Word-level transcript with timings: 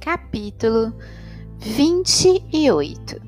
Capítulo 0.00 0.94
28 1.58 3.20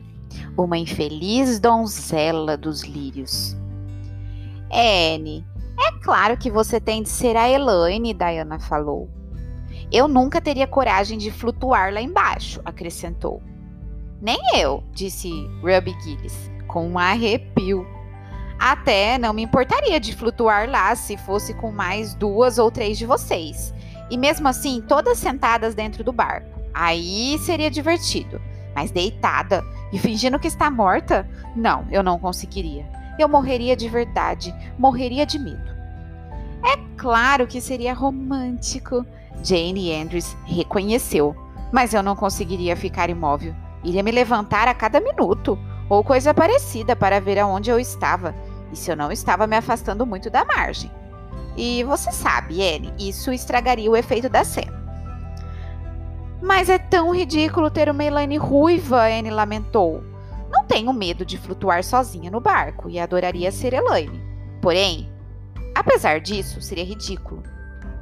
Uma 0.57 0.79
infeliz 0.79 1.61
donzela 1.61 2.57
dos 2.57 2.83
lírios. 2.83 3.57
Anne, 4.73 5.45
é 5.79 5.93
claro 6.03 6.37
que 6.37 6.51
você 6.51 6.81
tem 6.81 7.03
de 7.03 7.09
ser 7.09 7.37
a 7.37 7.49
Elaine, 7.49 8.15
Diana 8.15 8.59
falou. 8.59 9.09
Eu 9.93 10.09
nunca 10.09 10.41
teria 10.41 10.67
coragem 10.67 11.19
de 11.19 11.31
flutuar 11.31 11.93
lá 11.93 12.01
embaixo, 12.01 12.61
acrescentou. 12.65 13.43
Nem 14.21 14.39
eu, 14.55 14.83
disse 14.93 15.29
Ruby 15.61 15.95
Gillis, 16.03 16.51
com 16.69 16.89
um 16.89 16.99
arrepio. 16.99 17.87
Até 18.65 19.19
não 19.19 19.33
me 19.33 19.43
importaria 19.43 19.99
de 19.99 20.15
flutuar 20.15 20.71
lá 20.71 20.95
se 20.95 21.17
fosse 21.17 21.53
com 21.53 21.73
mais 21.73 22.15
duas 22.15 22.59
ou 22.59 22.71
três 22.71 22.97
de 22.97 23.05
vocês. 23.05 23.75
E 24.09 24.17
mesmo 24.17 24.47
assim, 24.47 24.81
todas 24.81 25.19
sentadas 25.19 25.75
dentro 25.75 26.05
do 26.05 26.13
barco. 26.13 26.61
Aí 26.73 27.41
seria 27.41 27.69
divertido. 27.69 28.41
Mas 28.73 28.93
deitada 28.93 29.65
e 29.93 29.99
fingindo 29.99 30.39
que 30.39 30.47
está 30.47 30.71
morta? 30.71 31.29
Não, 31.57 31.85
eu 31.91 32.05
não 32.05 32.21
conseguiria. 32.21 32.87
Eu 33.19 33.29
morreria 33.29 33.75
de 33.75 33.89
verdade, 33.89 34.55
morreria 34.79 35.27
de 35.27 35.41
medo. 35.41 35.73
É 36.65 36.79
claro 36.97 37.49
que 37.49 37.61
seria 37.61 37.93
romântico, 37.93 39.05
Jane 39.43 39.93
Andrews 39.93 40.37
reconheceu. 40.45 41.35
Mas 41.73 41.93
eu 41.93 42.03
não 42.03 42.15
conseguiria 42.15 42.77
ficar 42.77 43.11
imóvel. 43.11 43.57
Iria 43.83 44.05
me 44.05 44.13
levantar 44.13 44.69
a 44.69 44.75
cada 44.75 45.01
minuto, 45.01 45.59
ou 45.89 46.05
coisa 46.05 46.33
parecida, 46.33 46.95
para 46.95 47.21
ver 47.21 47.39
aonde 47.39 47.71
eu 47.71 47.79
estava, 47.79 48.35
se 48.77 48.91
eu 48.91 48.97
não 48.97 49.13
estava 49.13 49.47
me 49.47 49.57
afastando 49.57 50.07
muito 50.07 50.31
da 50.31 50.45
margem. 50.45 50.91
E 51.57 51.85
você 51.85 52.11
sabe, 52.11 52.63
Anne, 52.63 52.93
isso 52.99 53.31
estragaria 53.33 53.91
o 53.91 53.97
efeito 53.97 54.29
da 54.29 54.45
cena. 54.45 54.83
Mas 56.41 56.69
é 56.69 56.79
tão 56.79 57.15
ridículo 57.15 57.71
ter 57.71 57.89
uma 57.89 58.03
Elaine 58.03 58.37
ruiva, 58.37 59.07
Anne 59.07 59.31
lamentou. 59.31 60.03
Não 60.51 60.65
tenho 60.65 60.93
medo 60.93 61.25
de 61.25 61.39
flutuar 61.39 61.85
sozinha 61.85 62.31
no 62.31 62.41
barco 62.41 62.91
e 62.91 62.99
adoraria 62.99 63.53
ser 63.53 63.73
Elaine. 63.73 64.21
Porém, 64.61 65.11
apesar 65.75 66.21
disso, 66.21 66.61
seria 66.61 66.85
ridículo. 66.85 67.43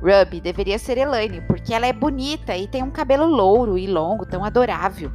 Ruby 0.02 0.40
deveria 0.40 0.78
ser 0.78 0.96
Elaine, 0.96 1.42
porque 1.42 1.74
ela 1.74 1.86
é 1.86 1.92
bonita 1.92 2.56
e 2.56 2.66
tem 2.66 2.82
um 2.82 2.90
cabelo 2.90 3.26
louro 3.26 3.76
e 3.76 3.86
longo 3.86 4.24
tão 4.24 4.42
adorável. 4.42 5.12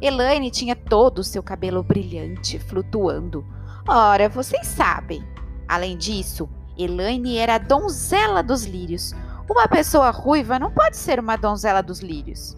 Elaine 0.00 0.50
tinha 0.50 0.74
todo 0.74 1.18
o 1.18 1.24
seu 1.24 1.42
cabelo 1.42 1.82
brilhante, 1.82 2.58
flutuando. 2.58 3.46
Ora, 3.86 4.28
vocês 4.28 4.66
sabem. 4.68 5.26
Além 5.68 5.96
disso, 5.96 6.48
Elaine 6.78 7.38
era 7.38 7.56
a 7.56 7.58
donzela 7.58 8.42
dos 8.42 8.64
lírios. 8.64 9.12
Uma 9.50 9.66
pessoa 9.66 10.10
ruiva 10.10 10.58
não 10.58 10.70
pode 10.70 10.96
ser 10.96 11.18
uma 11.18 11.36
donzela 11.36 11.82
dos 11.82 12.00
lírios. 12.00 12.56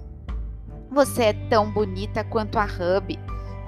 Você 0.90 1.24
é 1.24 1.32
tão 1.48 1.70
bonita 1.72 2.22
quanto 2.24 2.58
a 2.58 2.64
Ruby. 2.64 3.18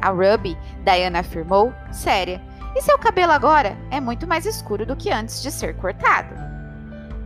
A 0.01 0.11
Ruby, 0.11 0.57
Diana 0.85 1.21
afirmou, 1.21 1.73
séria. 1.91 2.43
E 2.75 2.83
seu 2.83 2.99
cabelo 2.99 3.33
agora 3.33 3.77
é 3.91 4.01
muito 4.01 4.27
mais 4.27 4.45
escuro 4.45 4.85
do 4.85 4.95
que 4.95 5.11
antes 5.11 5.43
de 5.43 5.51
ser 5.51 5.77
cortado. 5.77 6.35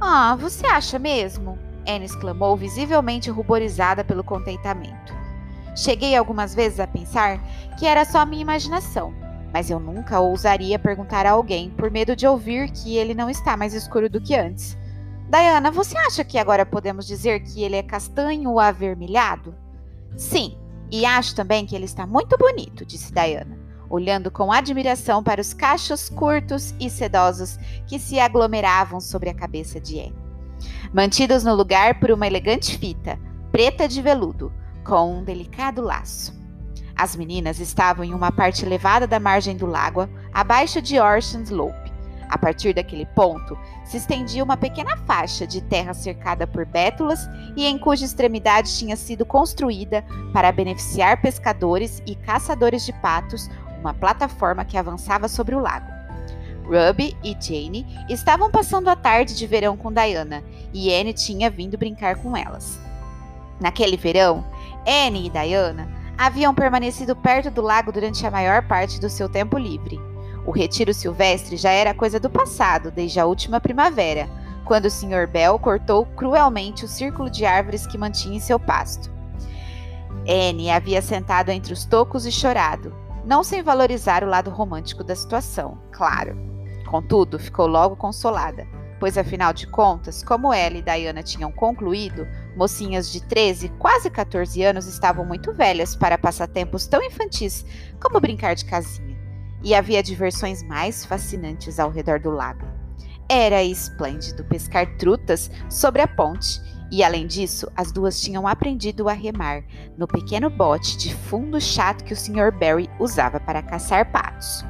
Ah, 0.00 0.36
você 0.36 0.64
acha 0.66 0.98
mesmo? 0.98 1.58
Anne 1.86 2.04
exclamou, 2.04 2.56
visivelmente 2.56 3.30
ruborizada 3.30 4.04
pelo 4.04 4.22
contentamento. 4.22 5.12
Cheguei 5.74 6.16
algumas 6.16 6.54
vezes 6.54 6.78
a 6.78 6.86
pensar 6.86 7.40
que 7.78 7.86
era 7.86 8.04
só 8.04 8.24
minha 8.24 8.42
imaginação, 8.42 9.12
mas 9.52 9.70
eu 9.70 9.80
nunca 9.80 10.20
ousaria 10.20 10.78
perguntar 10.78 11.26
a 11.26 11.32
alguém 11.32 11.70
por 11.70 11.90
medo 11.90 12.14
de 12.14 12.26
ouvir 12.26 12.70
que 12.70 12.96
ele 12.96 13.14
não 13.14 13.28
está 13.28 13.56
mais 13.56 13.74
escuro 13.74 14.08
do 14.08 14.20
que 14.20 14.34
antes. 14.34 14.76
Diana, 15.28 15.70
você 15.70 15.96
acha 15.98 16.24
que 16.24 16.38
agora 16.38 16.66
podemos 16.66 17.06
dizer 17.06 17.40
que 17.40 17.62
ele 17.62 17.76
é 17.76 17.82
castanho 17.82 18.58
avermelhado? 18.58 19.54
Sim, 20.16 20.56
e 20.90 21.06
acho 21.06 21.36
também 21.36 21.64
que 21.64 21.74
ele 21.74 21.84
está 21.84 22.06
muito 22.06 22.36
bonito, 22.36 22.84
disse 22.84 23.12
Diana, 23.12 23.56
olhando 23.88 24.30
com 24.30 24.52
admiração 24.52 25.22
para 25.22 25.40
os 25.40 25.54
cachos 25.54 26.08
curtos 26.08 26.74
e 26.80 26.90
sedosos 26.90 27.58
que 27.86 27.98
se 27.98 28.18
aglomeravam 28.18 29.00
sobre 29.00 29.30
a 29.30 29.34
cabeça 29.34 29.80
de 29.80 30.00
Anne. 30.00 30.18
Mantidos 30.92 31.44
no 31.44 31.54
lugar 31.54 32.00
por 32.00 32.10
uma 32.10 32.26
elegante 32.26 32.76
fita, 32.76 33.18
preta 33.52 33.86
de 33.86 34.02
veludo, 34.02 34.52
com 34.84 35.18
um 35.18 35.24
delicado 35.24 35.80
laço. 35.80 36.39
As 37.00 37.16
meninas 37.16 37.58
estavam 37.60 38.04
em 38.04 38.12
uma 38.12 38.30
parte 38.30 38.62
elevada 38.62 39.06
da 39.06 39.18
margem 39.18 39.56
do 39.56 39.64
lago, 39.64 40.06
abaixo 40.34 40.82
de 40.82 41.00
Ocean's 41.00 41.48
Lope, 41.48 41.90
a 42.28 42.36
partir 42.36 42.74
daquele 42.74 43.06
ponto, 43.06 43.58
se 43.86 43.96
estendia 43.96 44.44
uma 44.44 44.54
pequena 44.54 44.98
faixa 44.98 45.46
de 45.46 45.62
terra 45.62 45.94
cercada 45.94 46.46
por 46.46 46.66
bétulas 46.66 47.26
e 47.56 47.64
em 47.64 47.78
cuja 47.78 48.04
extremidade 48.04 48.76
tinha 48.76 48.96
sido 48.96 49.24
construída, 49.24 50.04
para 50.30 50.52
beneficiar 50.52 51.22
pescadores 51.22 52.02
e 52.06 52.14
caçadores 52.14 52.84
de 52.84 52.92
patos, 52.92 53.48
uma 53.80 53.94
plataforma 53.94 54.62
que 54.62 54.76
avançava 54.76 55.26
sobre 55.26 55.54
o 55.54 55.58
lago. 55.58 55.90
Ruby 56.64 57.16
e 57.24 57.34
Jane 57.40 57.86
estavam 58.10 58.50
passando 58.50 58.88
a 58.88 58.94
tarde 58.94 59.34
de 59.34 59.46
verão 59.46 59.74
com 59.74 59.90
Diana 59.90 60.44
e 60.70 60.94
Anne 60.94 61.14
tinha 61.14 61.48
vindo 61.48 61.78
brincar 61.78 62.16
com 62.16 62.36
elas. 62.36 62.78
Naquele 63.58 63.96
verão, 63.96 64.44
Anne 64.86 65.26
e 65.26 65.30
Diana 65.30 65.99
haviam 66.20 66.54
permanecido 66.54 67.16
perto 67.16 67.50
do 67.50 67.62
lago 67.62 67.90
durante 67.90 68.26
a 68.26 68.30
maior 68.30 68.60
parte 68.68 69.00
do 69.00 69.08
seu 69.08 69.26
tempo 69.26 69.56
livre. 69.56 69.98
O 70.44 70.50
retiro 70.50 70.92
silvestre 70.92 71.56
já 71.56 71.70
era 71.70 71.94
coisa 71.94 72.20
do 72.20 72.28
passado, 72.28 72.90
desde 72.90 73.18
a 73.18 73.24
última 73.24 73.58
primavera, 73.58 74.28
quando 74.66 74.84
o 74.84 74.90
Sr. 74.90 75.26
Bell 75.26 75.58
cortou 75.58 76.04
cruelmente 76.04 76.84
o 76.84 76.88
círculo 76.88 77.30
de 77.30 77.46
árvores 77.46 77.86
que 77.86 77.96
mantinha 77.96 78.36
em 78.36 78.40
seu 78.40 78.60
pasto. 78.60 79.10
Anne 80.28 80.70
havia 80.70 81.00
sentado 81.00 81.48
entre 81.48 81.72
os 81.72 81.86
tocos 81.86 82.26
e 82.26 82.30
chorado, 82.30 82.94
não 83.24 83.42
sem 83.42 83.62
valorizar 83.62 84.22
o 84.22 84.28
lado 84.28 84.50
romântico 84.50 85.02
da 85.02 85.16
situação, 85.16 85.78
claro. 85.90 86.36
Contudo, 86.90 87.38
ficou 87.38 87.66
logo 87.66 87.96
consolada, 87.96 88.66
pois 89.00 89.16
afinal 89.16 89.52
de 89.54 89.66
contas, 89.66 90.22
como 90.22 90.52
ela 90.52 90.76
e 90.76 90.82
Diana 90.82 91.22
tinham 91.22 91.50
concluído, 91.50 92.28
mocinhas 92.54 93.10
de 93.10 93.22
13, 93.22 93.70
quase 93.70 94.10
14 94.10 94.62
anos 94.62 94.86
estavam 94.86 95.24
muito 95.24 95.52
velhas 95.54 95.96
para 95.96 96.18
passatempos 96.18 96.86
tão 96.86 97.02
infantis 97.02 97.64
como 97.98 98.20
brincar 98.20 98.54
de 98.54 98.66
casinha 98.66 99.18
e 99.62 99.74
havia 99.74 100.02
diversões 100.02 100.62
mais 100.62 101.04
fascinantes 101.04 101.80
ao 101.80 101.90
redor 101.90 102.20
do 102.20 102.30
lago. 102.30 102.66
Era 103.28 103.62
esplêndido 103.62 104.44
pescar 104.44 104.96
trutas 104.96 105.50
sobre 105.68 106.02
a 106.02 106.08
ponte, 106.08 106.60
e 106.90 107.04
além 107.04 107.26
disso, 107.26 107.70
as 107.76 107.92
duas 107.92 108.20
tinham 108.20 108.48
aprendido 108.48 109.08
a 109.08 109.12
remar 109.12 109.62
no 109.96 110.08
pequeno 110.08 110.50
bote 110.50 110.98
de 110.98 111.14
fundo 111.14 111.60
chato 111.60 112.04
que 112.04 112.12
o 112.12 112.16
Sr. 112.16 112.50
Barry 112.52 112.90
usava 112.98 113.38
para 113.38 113.62
caçar 113.62 114.10
patos. 114.10 114.64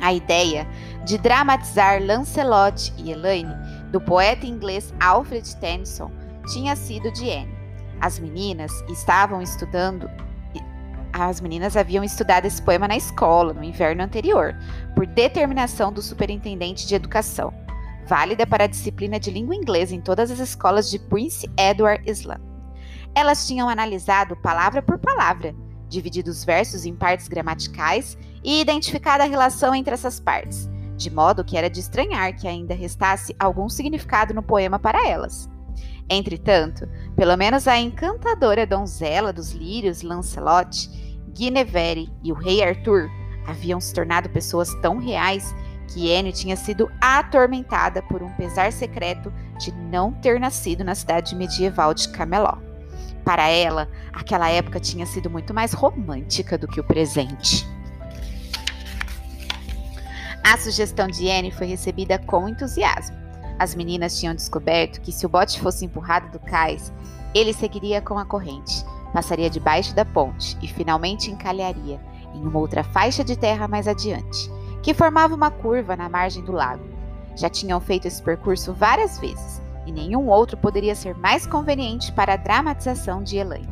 A 0.00 0.12
ideia 0.12 0.66
de 1.04 1.18
dramatizar 1.18 2.02
Lancelot 2.02 2.92
e 2.98 3.10
Elaine, 3.10 3.54
do 3.90 4.00
poeta 4.00 4.46
inglês 4.46 4.92
Alfred 5.00 5.56
Tennyson, 5.56 6.10
tinha 6.52 6.76
sido 6.76 7.10
de 7.12 7.30
Anne. 7.30 7.54
As 8.00 8.18
meninas 8.18 8.72
estavam 8.88 9.40
estudando 9.40 10.10
as 11.16 11.40
meninas 11.40 11.76
haviam 11.76 12.02
estudado 12.02 12.46
esse 12.46 12.60
poema 12.60 12.88
na 12.88 12.96
escola, 12.96 13.54
no 13.54 13.62
inverno 13.62 14.02
anterior, 14.02 14.52
por 14.96 15.06
determinação 15.06 15.92
do 15.92 16.02
superintendente 16.02 16.88
de 16.88 16.94
educação, 16.96 17.54
válida 18.04 18.44
para 18.44 18.64
a 18.64 18.66
disciplina 18.66 19.20
de 19.20 19.30
língua 19.30 19.54
inglesa 19.54 19.94
em 19.94 20.00
todas 20.00 20.28
as 20.32 20.40
escolas 20.40 20.90
de 20.90 20.98
Prince 20.98 21.48
Edward 21.56 22.02
Island. 22.10 22.42
Elas 23.14 23.46
tinham 23.46 23.68
analisado 23.68 24.34
palavra 24.34 24.82
por 24.82 24.98
palavra, 24.98 25.54
dividido 25.88 26.32
os 26.32 26.44
versos 26.44 26.84
em 26.84 26.96
partes 26.96 27.28
gramaticais 27.28 28.18
e 28.44 28.60
identificado 28.60 29.22
a 29.22 29.26
relação 29.26 29.74
entre 29.74 29.94
essas 29.94 30.20
partes, 30.20 30.68
de 30.96 31.10
modo 31.10 31.44
que 31.44 31.56
era 31.56 31.70
de 31.70 31.80
estranhar 31.80 32.36
que 32.36 32.46
ainda 32.46 32.74
restasse 32.74 33.34
algum 33.38 33.68
significado 33.68 34.34
no 34.34 34.42
poema 34.42 34.78
para 34.78 35.08
elas. 35.08 35.48
Entretanto, 36.08 36.86
pelo 37.16 37.36
menos 37.36 37.66
a 37.66 37.78
encantadora 37.78 38.66
donzela 38.66 39.32
dos 39.32 39.52
lírios, 39.52 40.02
Lancelot, 40.02 40.90
Guinevere 41.32 42.12
e 42.22 42.30
o 42.30 42.34
rei 42.34 42.62
Arthur 42.62 43.10
haviam 43.46 43.80
se 43.80 43.92
tornado 43.92 44.28
pessoas 44.28 44.72
tão 44.80 44.98
reais 44.98 45.54
que 45.88 46.14
Anne 46.14 46.32
tinha 46.32 46.56
sido 46.56 46.90
atormentada 47.00 48.02
por 48.02 48.22
um 48.22 48.30
pesar 48.34 48.72
secreto 48.72 49.32
de 49.58 49.72
não 49.72 50.12
ter 50.12 50.38
nascido 50.40 50.84
na 50.84 50.94
cidade 50.94 51.34
medieval 51.34 51.94
de 51.94 52.08
Camelot. 52.08 52.58
Para 53.24 53.48
ela, 53.48 53.88
aquela 54.12 54.50
época 54.50 54.78
tinha 54.78 55.06
sido 55.06 55.30
muito 55.30 55.54
mais 55.54 55.72
romântica 55.72 56.58
do 56.58 56.68
que 56.68 56.80
o 56.80 56.84
presente. 56.84 57.66
A 60.54 60.56
sugestão 60.56 61.08
de 61.08 61.28
Anne 61.28 61.50
foi 61.50 61.66
recebida 61.66 62.16
com 62.16 62.48
entusiasmo. 62.48 63.16
As 63.58 63.74
meninas 63.74 64.20
tinham 64.20 64.36
descoberto 64.36 65.00
que 65.00 65.10
se 65.10 65.26
o 65.26 65.28
bote 65.28 65.58
fosse 65.58 65.84
empurrado 65.84 66.30
do 66.30 66.38
cais, 66.38 66.92
ele 67.34 67.52
seguiria 67.52 68.00
com 68.00 68.16
a 68.16 68.24
corrente 68.24 68.84
passaria 69.12 69.50
debaixo 69.50 69.94
da 69.96 70.04
ponte 70.04 70.56
e 70.60 70.68
finalmente 70.68 71.30
encalharia 71.30 72.00
em 72.34 72.40
uma 72.40 72.58
outra 72.58 72.84
faixa 72.84 73.24
de 73.24 73.36
terra 73.36 73.66
mais 73.66 73.88
adiante, 73.88 74.48
que 74.80 74.94
formava 74.94 75.34
uma 75.34 75.50
curva 75.50 75.96
na 75.96 76.08
margem 76.08 76.44
do 76.44 76.52
lago. 76.52 76.84
Já 77.36 77.48
tinham 77.48 77.80
feito 77.80 78.06
esse 78.06 78.22
percurso 78.22 78.72
várias 78.72 79.18
vezes 79.18 79.60
e 79.86 79.92
nenhum 79.92 80.28
outro 80.28 80.56
poderia 80.56 80.94
ser 80.94 81.16
mais 81.16 81.46
conveniente 81.46 82.12
para 82.12 82.34
a 82.34 82.36
dramatização 82.36 83.24
de 83.24 83.38
Elaine. 83.38 83.68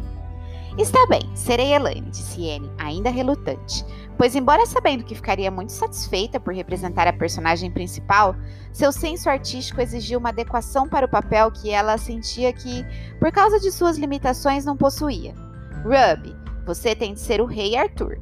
Está 0.79 1.07
bem, 1.07 1.31
serei 1.35 1.75
Elaine, 1.75 2.11
disse 2.11 2.51
Anne, 2.51 2.71
ainda 2.79 3.11
relutante, 3.11 3.85
pois, 4.17 4.35
embora 4.35 4.67
sabendo 4.67 5.05
que 5.05 5.15
ficaria 5.15 5.51
muito 5.51 5.73
satisfeita 5.73 6.39
por 6.39 6.55
representar 6.55 7.07
a 7.07 7.13
personagem 7.13 7.71
principal, 7.71 8.37
seu 8.73 8.93
senso 8.93 9.29
artístico 9.29 9.81
exigia 9.81 10.19
uma 10.19 10.29
adequação 10.29 10.89
para 10.89 11.07
o 11.07 11.09
papel 11.09 11.51
que 11.51 11.71
ela 11.71 11.99
sentia 11.99 12.53
que, 12.53 12.85
por 13.19 13.33
causa 13.33 13.59
de 13.59 13.71
suas 13.71 13.99
limitações, 13.99 14.65
não 14.65 14.77
possuía. 14.77 15.35
Ruby, 15.85 16.37
você 16.65 16.95
tem 16.95 17.15
de 17.15 17.21
ser 17.21 17.41
o 17.41 17.47
rei 17.47 17.77
Arthur. 17.77 18.21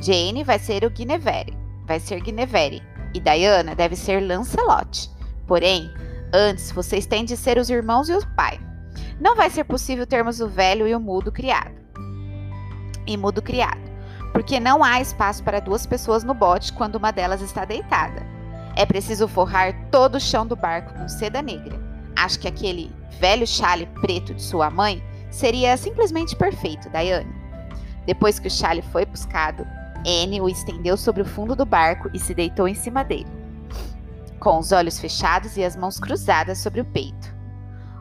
Jane 0.00 0.44
vai 0.44 0.58
ser 0.58 0.84
o 0.84 0.90
Guinevere, 0.90 1.56
vai 1.86 1.98
ser 2.00 2.20
Guinevere, 2.20 2.82
e 3.14 3.20
Diana 3.20 3.74
deve 3.74 3.96
ser 3.96 4.20
Lancelot. 4.20 5.10
Porém, 5.46 5.90
antes 6.32 6.70
vocês 6.72 7.06
têm 7.06 7.24
de 7.24 7.36
ser 7.36 7.56
os 7.58 7.70
irmãos 7.70 8.08
e 8.08 8.12
o 8.12 8.26
pai. 8.34 8.60
Não 9.20 9.34
vai 9.34 9.48
ser 9.48 9.64
possível 9.64 10.06
termos 10.06 10.40
o 10.40 10.48
velho 10.48 10.86
e 10.86 10.94
o 10.94 11.00
mudo 11.00 11.32
criado. 11.32 11.74
E 13.06 13.16
mudo 13.16 13.40
criado, 13.40 13.80
porque 14.36 14.60
não 14.60 14.84
há 14.84 15.00
espaço 15.00 15.42
para 15.42 15.60
duas 15.60 15.86
pessoas 15.86 16.22
no 16.22 16.34
bote 16.34 16.70
quando 16.70 16.96
uma 16.96 17.10
delas 17.10 17.40
está 17.40 17.64
deitada. 17.64 18.20
É 18.76 18.84
preciso 18.84 19.26
forrar 19.26 19.72
todo 19.90 20.16
o 20.16 20.20
chão 20.20 20.46
do 20.46 20.54
barco 20.54 20.92
com 20.92 21.08
seda 21.08 21.40
negra. 21.40 21.80
Acho 22.14 22.40
que 22.40 22.46
aquele 22.46 22.92
velho 23.18 23.46
chale 23.46 23.86
preto 24.02 24.34
de 24.34 24.42
sua 24.42 24.68
mãe 24.68 25.02
seria 25.30 25.74
simplesmente 25.78 26.36
perfeito, 26.36 26.90
Diane. 26.90 27.34
Depois 28.04 28.38
que 28.38 28.48
o 28.48 28.50
chale 28.50 28.82
foi 28.82 29.06
buscado, 29.06 29.66
Anne 30.06 30.38
o 30.42 30.50
estendeu 30.50 30.98
sobre 30.98 31.22
o 31.22 31.26
fundo 31.26 31.56
do 31.56 31.64
barco 31.64 32.10
e 32.12 32.18
se 32.18 32.34
deitou 32.34 32.68
em 32.68 32.74
cima 32.74 33.02
dele 33.02 33.46
com 34.38 34.58
os 34.58 34.70
olhos 34.70 35.00
fechados 35.00 35.56
e 35.56 35.64
as 35.64 35.74
mãos 35.74 35.98
cruzadas 35.98 36.58
sobre 36.58 36.82
o 36.82 36.84
peito. 36.84 37.34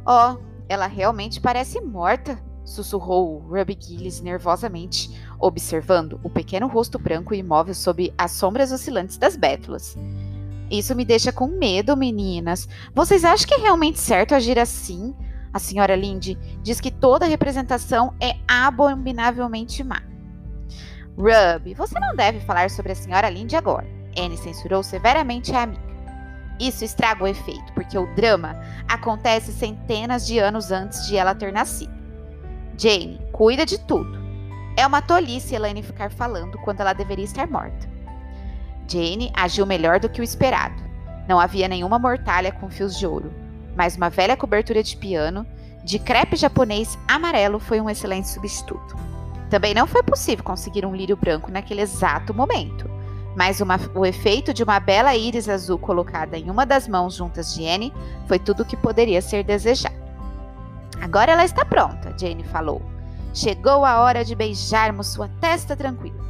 Oh, 0.05 0.37
ela 0.67 0.85
realmente 0.85 1.39
parece 1.39 1.79
morta, 1.79 2.37
sussurrou 2.65 3.39
Ruby 3.39 3.77
Gillis 3.79 4.19
nervosamente, 4.19 5.09
observando 5.39 6.19
o 6.23 6.29
pequeno 6.29 6.67
rosto 6.67 7.00
branco 7.00 7.33
e 7.33 7.38
imóvel 7.38 7.73
sob 7.73 8.13
as 8.17 8.31
sombras 8.31 8.71
oscilantes 8.71 9.17
das 9.17 9.35
bétulas. 9.35 9.95
Isso 10.69 10.95
me 10.95 11.06
deixa 11.06 11.31
com 11.31 11.47
medo, 11.47 11.95
meninas. 11.95 12.67
Vocês 12.94 13.23
acham 13.23 13.47
que 13.47 13.53
é 13.53 13.59
realmente 13.59 14.00
certo 14.00 14.33
agir 14.33 14.57
assim? 14.57 15.15
A 15.53 15.59
senhora 15.59 15.95
Lindy 15.95 16.38
diz 16.62 16.81
que 16.81 16.91
toda 16.91 17.25
representação 17.25 18.13
é 18.19 18.35
abominavelmente 18.47 19.83
má. 19.83 20.01
Ruby, 21.18 21.73
você 21.73 21.97
não 22.00 22.15
deve 22.15 22.41
falar 22.41 22.69
sobre 22.69 22.91
a 22.91 22.95
senhora 22.95 23.29
Lindy 23.29 23.56
agora. 23.56 23.88
Anne 24.18 24.38
censurou 24.38 24.83
severamente 24.83 25.56
a 25.56 25.63
amiga. 25.63 25.85
Isso 26.59 26.83
estraga 26.83 27.23
o 27.23 27.27
efeito, 27.27 27.73
porque 27.73 27.97
o 27.97 28.13
drama 28.15 28.56
acontece 28.88 29.51
centenas 29.51 30.25
de 30.25 30.39
anos 30.39 30.71
antes 30.71 31.06
de 31.06 31.18
ela 31.18 31.35
ter 31.35 31.51
nascido. 31.51 32.05
Jane 32.77 33.19
cuida 33.31 33.66
de 33.66 33.77
tudo. 33.77 34.24
É 34.77 34.86
uma 34.86 35.01
tolice 35.01 35.56
Elaine 35.56 35.81
ficar 35.81 36.12
falando 36.12 36.57
quando 36.60 36.81
ela 36.81 36.94
deveria 36.94 37.25
estar 37.25 37.48
morta. 37.48 37.89
Jane 38.88 39.31
agiu 39.33 39.66
melhor 39.66 40.00
do 40.00 40.10
que 40.10 40.22
o 40.22 40.24
esperado. 40.24 40.83
Não 41.27 41.39
havia 41.39 41.68
nenhuma 41.68 41.98
mortalha 41.98 42.51
com 42.51 42.69
fios 42.69 42.98
de 42.98 43.07
ouro, 43.07 43.33
mas 43.75 43.95
uma 43.95 44.10
velha 44.10 44.38
cobertura 44.38 44.83
de 44.83 44.95
piano 44.98 45.45
de 45.83 46.00
crepe 46.00 46.36
japonês 46.36 46.98
amarelo 47.07 47.60
foi 47.60 47.80
um 47.80 47.89
excelente 47.89 48.27
substituto. 48.27 48.95
Também 49.50 49.74
não 49.74 49.88
foi 49.88 50.04
possível 50.04 50.44
conseguir 50.44 50.86
um 50.86 50.95
lírio 50.95 51.16
branco 51.16 51.51
naquele 51.51 51.81
exato 51.81 52.33
momento 52.33 52.89
mas 53.36 53.60
uma, 53.60 53.80
o 53.94 54.06
efeito 54.06 54.54
de 54.54 54.63
uma 54.63 54.80
bela 54.80 55.16
íris 55.16 55.50
azul 55.50 55.78
colocada 55.78 56.38
em 56.38 56.50
uma 56.50 56.66
das 56.66 56.88
mãos 56.88 57.16
juntas 57.16 57.54
de 57.54 57.68
Anne 57.68 57.94
foi 58.28 58.39
tudo 58.39 58.63
o 58.63 58.66
que 58.66 58.78
poderia 58.78 59.21
ser 59.21 59.44
desejado. 59.44 60.05
Agora 61.01 61.31
ela 61.31 61.45
está 61.45 61.63
pronta, 61.65 62.15
Jane 62.18 62.44
falou. 62.44 62.81
Chegou 63.33 63.83
a 63.83 64.00
hora 64.01 64.24
de 64.24 64.33
beijarmos 64.36 65.07
sua 65.07 65.27
testa 65.42 65.75
tranquila. 65.75 66.24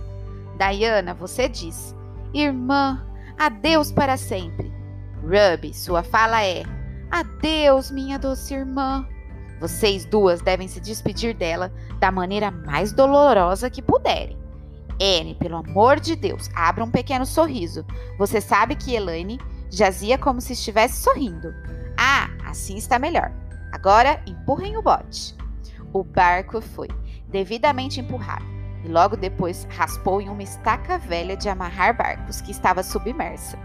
Diana, 0.58 1.14
você 1.14 1.48
diz: 1.48 1.96
Irmã, 2.34 3.06
adeus 3.38 3.92
para 3.92 4.18
sempre. 4.18 4.74
Ruby, 5.22 5.74
sua 5.74 6.04
fala 6.04 6.44
é: 6.44 6.64
Adeus, 7.12 7.92
minha 7.92 8.18
doce 8.18 8.54
irmã. 8.54 9.08
Vocês 9.60 10.06
duas 10.06 10.42
devem 10.42 10.68
se 10.68 10.80
despedir 10.80 11.34
dela 11.34 11.72
da 12.00 12.12
maneira 12.12 12.52
mais 12.52 12.92
dolorosa 12.92 13.70
que 13.70 13.82
puderem. 13.82 14.38
Anne, 15.02 15.36
pelo 15.36 15.58
amor 15.58 16.00
de 16.00 16.16
Deus, 16.16 16.50
abra 16.56 16.84
um 16.84 16.92
pequeno 16.92 17.26
sorriso. 17.26 17.86
Você 18.18 18.40
sabe 18.42 18.76
que 18.76 18.96
Elaine 18.96 19.40
jazia 19.70 20.18
como 20.18 20.42
se 20.42 20.54
estivesse 20.54 21.02
sorrindo. 21.02 21.54
Ah, 21.98 22.30
assim 22.46 22.78
está 22.78 22.98
melhor. 22.98 23.32
Agora 23.76 24.22
empurrem 24.26 24.78
o 24.78 24.82
bote. 24.82 25.36
O 25.92 26.02
barco 26.02 26.62
foi 26.62 26.88
devidamente 27.28 28.00
empurrado 28.00 28.46
e 28.86 28.88
logo 28.88 29.18
depois 29.18 29.68
raspou 29.70 30.22
em 30.22 30.30
uma 30.30 30.42
estaca 30.42 30.98
velha 30.98 31.36
de 31.36 31.50
amarrar 31.50 31.98
barcos 31.98 32.40
que 32.40 32.52
estava 32.52 32.82
submersa. 32.82 33.60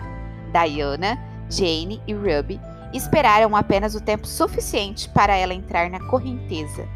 Diana, 0.52 1.16
Jane 1.48 2.02
e 2.08 2.12
Ruby 2.12 2.60
esperaram 2.92 3.54
apenas 3.54 3.94
o 3.94 4.00
tempo 4.00 4.26
suficiente 4.26 5.08
para 5.10 5.36
ela 5.36 5.54
entrar 5.54 5.88
na 5.88 6.00
correnteza 6.08 6.88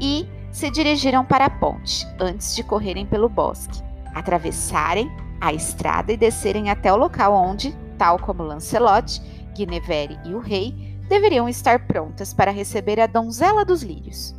e 0.00 0.24
se 0.52 0.70
dirigiram 0.70 1.24
para 1.24 1.46
a 1.46 1.50
ponte 1.50 2.06
antes 2.20 2.54
de 2.54 2.62
correrem 2.62 3.04
pelo 3.04 3.28
bosque, 3.28 3.82
atravessarem 4.14 5.10
a 5.40 5.52
estrada 5.52 6.12
e 6.12 6.16
descerem 6.16 6.70
até 6.70 6.92
o 6.92 6.96
local 6.96 7.34
onde, 7.34 7.76
tal 7.98 8.16
como 8.16 8.44
Lancelot, 8.44 9.20
Guinevere 9.56 10.20
e 10.24 10.34
o 10.34 10.38
rei, 10.38 10.93
deveriam 11.08 11.48
estar 11.48 11.86
prontas 11.86 12.32
para 12.32 12.50
receber 12.50 13.00
a 13.00 13.06
donzela 13.06 13.64
dos 13.64 13.82
lírios. 13.82 14.34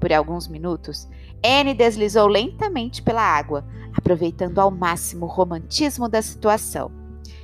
Por 0.00 0.12
alguns 0.12 0.46
minutos, 0.46 1.08
Anne 1.44 1.74
deslizou 1.74 2.26
lentamente 2.26 3.02
pela 3.02 3.22
água, 3.22 3.64
aproveitando 3.96 4.58
ao 4.58 4.70
máximo 4.70 5.26
o 5.26 5.28
romantismo 5.28 6.08
da 6.08 6.20
situação. 6.20 6.90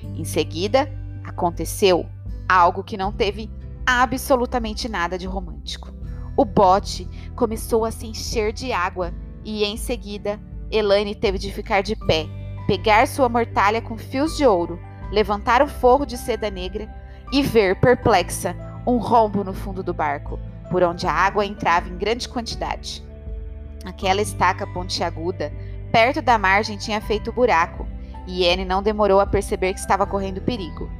Em 0.02 0.24
seguida, 0.24 0.90
aconteceu 1.24 2.06
algo 2.48 2.84
que 2.84 2.96
não 2.96 3.12
teve 3.12 3.50
absolutamente 3.86 4.88
nada 4.88 5.16
de 5.16 5.26
romântico. 5.26 5.92
O 6.36 6.44
bote 6.44 7.08
começou 7.34 7.84
a 7.84 7.90
se 7.90 8.06
encher 8.06 8.52
de 8.52 8.72
água 8.72 9.12
e, 9.44 9.64
em 9.64 9.76
seguida, 9.76 10.40
Elaine 10.70 11.14
teve 11.14 11.38
de 11.38 11.52
ficar 11.52 11.82
de 11.82 11.94
pé, 11.94 12.26
pegar 12.66 13.06
sua 13.06 13.28
mortalha 13.28 13.82
com 13.82 13.98
fios 13.98 14.36
de 14.36 14.46
ouro, 14.46 14.78
levantar 15.10 15.62
o 15.62 15.68
forro 15.68 16.06
de 16.06 16.16
seda 16.16 16.50
negra 16.50 16.88
e 17.32 17.42
ver, 17.42 17.80
perplexa, 17.80 18.54
um 18.86 18.98
rombo 18.98 19.42
no 19.42 19.54
fundo 19.54 19.82
do 19.82 19.94
barco, 19.94 20.38
por 20.70 20.82
onde 20.82 21.06
a 21.06 21.12
água 21.12 21.46
entrava 21.46 21.88
em 21.88 21.96
grande 21.96 22.28
quantidade. 22.28 23.02
Aquela 23.84 24.20
estaca 24.20 24.66
pontiaguda, 24.66 25.50
perto 25.90 26.20
da 26.20 26.36
margem, 26.36 26.76
tinha 26.76 27.00
feito 27.00 27.32
buraco, 27.32 27.86
e 28.26 28.46
Anne 28.46 28.64
não 28.64 28.82
demorou 28.82 29.18
a 29.18 29.26
perceber 29.26 29.72
que 29.72 29.80
estava 29.80 30.06
correndo 30.06 30.42
perigo. 30.42 30.90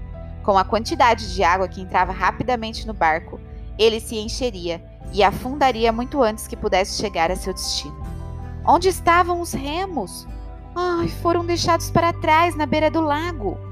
Com 0.42 0.56
a 0.56 0.64
quantidade 0.64 1.35
de 1.35 1.45
água 1.45 1.68
que 1.68 1.80
entrava 1.80 2.12
rapidamente 2.12 2.87
no 2.87 2.95
barco, 2.95 3.38
ele 3.78 4.00
se 4.00 4.16
encheria 4.16 4.83
e 5.12 5.23
afundaria 5.23 5.92
muito 5.92 6.23
antes 6.23 6.47
que 6.47 6.56
pudesse 6.56 7.00
chegar 7.00 7.30
a 7.30 7.37
seu 7.37 7.52
destino. 7.52 8.02
Onde 8.66 8.88
estavam 8.88 9.40
os 9.40 9.52
remos? 9.52 10.26
Ai, 10.75 11.09
foram 11.09 11.45
deixados 11.45 11.90
para 11.90 12.12
trás, 12.12 12.56
na 12.56 12.64
beira 12.64 12.90
do 12.90 13.00
lago. 13.00 13.72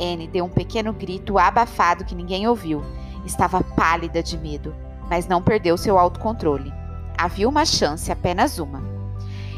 Anne 0.00 0.28
deu 0.28 0.44
um 0.44 0.50
pequeno 0.50 0.92
grito 0.92 1.38
abafado 1.38 2.04
que 2.04 2.14
ninguém 2.14 2.46
ouviu. 2.46 2.82
Estava 3.24 3.62
pálida 3.62 4.22
de 4.22 4.38
medo, 4.38 4.74
mas 5.08 5.26
não 5.26 5.42
perdeu 5.42 5.76
seu 5.76 5.98
autocontrole. 5.98 6.72
Havia 7.16 7.48
uma 7.48 7.64
chance, 7.64 8.10
apenas 8.12 8.58
uma. 8.58 8.82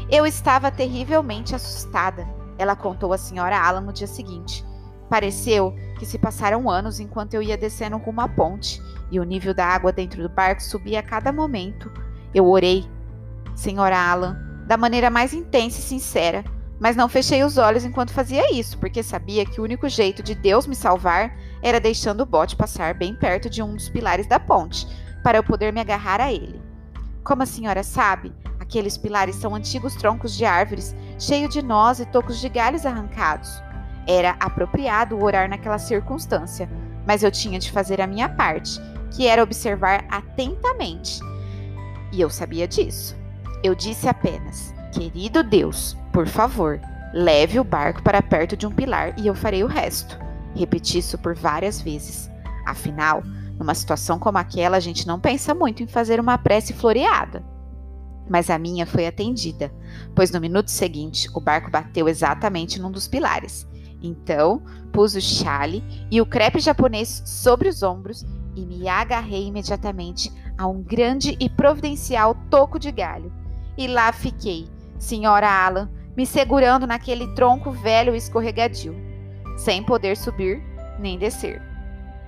Eu 0.09 0.25
estava 0.25 0.71
terrivelmente 0.71 1.55
assustada, 1.55 2.27
ela 2.57 2.75
contou 2.75 3.13
à 3.13 3.17
senhora 3.17 3.57
Alan 3.57 3.81
no 3.81 3.93
dia 3.93 4.07
seguinte. 4.07 4.65
Pareceu 5.09 5.75
que 5.99 6.05
se 6.05 6.17
passaram 6.17 6.69
anos 6.69 6.99
enquanto 6.99 7.33
eu 7.33 7.41
ia 7.41 7.57
descendo 7.57 7.97
rumo 7.97 8.21
à 8.21 8.27
ponte 8.27 8.81
e 9.11 9.19
o 9.19 9.23
nível 9.23 9.53
da 9.53 9.65
água 9.65 9.91
dentro 9.91 10.21
do 10.21 10.29
barco 10.29 10.63
subia 10.63 10.99
a 10.99 11.03
cada 11.03 11.31
momento. 11.31 11.91
Eu 12.33 12.47
orei, 12.47 12.89
senhora 13.55 13.97
Alan, 13.97 14.37
da 14.65 14.77
maneira 14.77 15.09
mais 15.09 15.33
intensa 15.33 15.79
e 15.79 15.83
sincera, 15.83 16.45
mas 16.81 16.95
não 16.95 17.07
fechei 17.07 17.43
os 17.43 17.59
olhos 17.59 17.85
enquanto 17.85 18.11
fazia 18.11 18.51
isso, 18.51 18.75
porque 18.79 19.03
sabia 19.03 19.45
que 19.45 19.61
o 19.61 19.63
único 19.63 19.87
jeito 19.87 20.23
de 20.23 20.33
Deus 20.33 20.65
me 20.65 20.75
salvar 20.75 21.37
era 21.61 21.79
deixando 21.79 22.21
o 22.21 22.25
bote 22.25 22.55
passar 22.55 22.95
bem 22.95 23.13
perto 23.13 23.51
de 23.51 23.61
um 23.61 23.75
dos 23.75 23.87
pilares 23.87 24.25
da 24.25 24.39
ponte, 24.39 24.87
para 25.23 25.37
eu 25.37 25.43
poder 25.43 25.71
me 25.71 25.79
agarrar 25.79 26.19
a 26.19 26.33
ele. 26.33 26.59
Como 27.23 27.43
a 27.43 27.45
senhora 27.45 27.83
sabe, 27.83 28.33
aqueles 28.59 28.97
pilares 28.97 29.35
são 29.35 29.53
antigos 29.53 29.93
troncos 29.93 30.35
de 30.35 30.43
árvores, 30.43 30.95
cheios 31.19 31.53
de 31.53 31.61
nós 31.61 31.99
e 31.99 32.05
tocos 32.07 32.41
de 32.41 32.49
galhos 32.49 32.83
arrancados. 32.83 33.61
Era 34.07 34.35
apropriado 34.39 35.23
orar 35.23 35.47
naquela 35.47 35.77
circunstância, 35.77 36.67
mas 37.05 37.21
eu 37.21 37.29
tinha 37.29 37.59
de 37.59 37.71
fazer 37.71 38.01
a 38.01 38.07
minha 38.07 38.27
parte 38.27 38.81
que 39.11 39.27
era 39.27 39.43
observar 39.43 40.03
atentamente. 40.09 41.19
E 42.11 42.19
eu 42.19 42.29
sabia 42.31 42.67
disso. 42.67 43.15
Eu 43.63 43.75
disse 43.75 44.07
apenas: 44.07 44.73
Querido 44.91 45.43
Deus, 45.43 45.95
por 46.11 46.27
favor, 46.27 46.79
leve 47.13 47.59
o 47.59 47.63
barco 47.63 48.01
para 48.01 48.21
perto 48.21 48.55
de 48.55 48.65
um 48.67 48.71
pilar 48.71 49.17
e 49.19 49.27
eu 49.27 49.35
farei 49.35 49.63
o 49.63 49.67
resto. 49.67 50.19
Repeti 50.55 50.97
isso 50.97 51.17
por 51.17 51.33
várias 51.33 51.81
vezes. 51.81 52.29
Afinal, 52.65 53.23
Numa 53.61 53.75
situação 53.75 54.17
como 54.17 54.39
aquela, 54.39 54.77
a 54.77 54.79
gente 54.79 55.05
não 55.05 55.19
pensa 55.19 55.53
muito 55.53 55.83
em 55.83 55.87
fazer 55.87 56.19
uma 56.19 56.35
prece 56.35 56.73
floreada. 56.73 57.43
Mas 58.27 58.49
a 58.49 58.57
minha 58.57 58.87
foi 58.87 59.05
atendida, 59.05 59.71
pois 60.15 60.31
no 60.31 60.41
minuto 60.41 60.71
seguinte 60.71 61.29
o 61.31 61.39
barco 61.39 61.69
bateu 61.69 62.09
exatamente 62.09 62.81
num 62.81 62.89
dos 62.89 63.07
pilares. 63.07 63.67
Então, 64.01 64.63
pus 64.91 65.13
o 65.13 65.21
chale 65.21 65.83
e 66.09 66.19
o 66.19 66.25
crepe 66.25 66.59
japonês 66.59 67.21
sobre 67.23 67.69
os 67.69 67.83
ombros 67.83 68.25
e 68.55 68.65
me 68.65 68.87
agarrei 68.87 69.45
imediatamente 69.45 70.33
a 70.57 70.65
um 70.65 70.81
grande 70.81 71.37
e 71.39 71.47
providencial 71.47 72.35
toco 72.49 72.79
de 72.79 72.91
galho. 72.91 73.31
E 73.77 73.85
lá 73.85 74.11
fiquei, 74.11 74.67
senhora 74.97 75.47
Alan, 75.47 75.87
me 76.15 76.25
segurando 76.25 76.85
naquele 76.85 77.27
tronco 77.35 77.71
velho 77.71 78.13
e 78.13 78.17
escorregadio, 78.17 78.95
sem 79.57 79.83
poder 79.83 80.17
subir 80.17 80.61
nem 80.99 81.17
descer. 81.17 81.61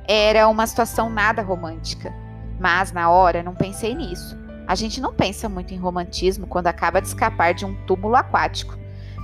Era 0.08 0.48
uma 0.48 0.66
situação 0.66 1.10
nada 1.10 1.42
romântica, 1.42 2.14
mas 2.60 2.92
na 2.92 3.10
hora 3.10 3.44
não 3.44 3.54
pensei 3.54 3.94
nisso. 3.94 4.38
A 4.66 4.76
gente 4.76 5.02
não 5.02 5.14
pensa 5.14 5.50
muito 5.50 5.74
em 5.74 5.78
romantismo 5.78 6.48
quando 6.48 6.68
acaba 6.68 7.02
de 7.02 7.08
escapar 7.08 7.54
de 7.54 7.66
um 7.66 7.76
túmulo 7.86 8.16
aquático. 8.16 8.78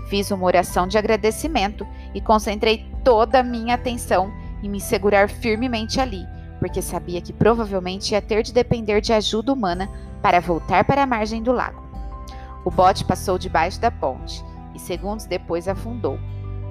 Fiz 0.09 0.31
uma 0.31 0.45
oração 0.45 0.87
de 0.87 0.97
agradecimento 0.97 1.87
e 2.13 2.19
concentrei 2.19 2.85
toda 3.03 3.39
a 3.39 3.43
minha 3.43 3.75
atenção 3.75 4.31
em 4.61 4.69
me 4.69 4.81
segurar 4.81 5.29
firmemente 5.29 6.01
ali, 6.01 6.25
porque 6.59 6.81
sabia 6.81 7.21
que 7.21 7.31
provavelmente 7.31 8.11
ia 8.11 8.21
ter 8.21 8.43
de 8.43 8.53
depender 8.53 8.99
de 8.99 9.13
ajuda 9.13 9.53
humana 9.53 9.89
para 10.21 10.41
voltar 10.41 10.83
para 10.83 11.03
a 11.03 11.07
margem 11.07 11.41
do 11.41 11.53
lago. 11.53 11.87
O 12.65 12.71
bote 12.71 13.05
passou 13.05 13.37
debaixo 13.37 13.79
da 13.79 13.89
ponte 13.89 14.43
e 14.79 14.85
segundos 14.85 15.25
depois 15.25 15.67
afundou. 15.67 16.17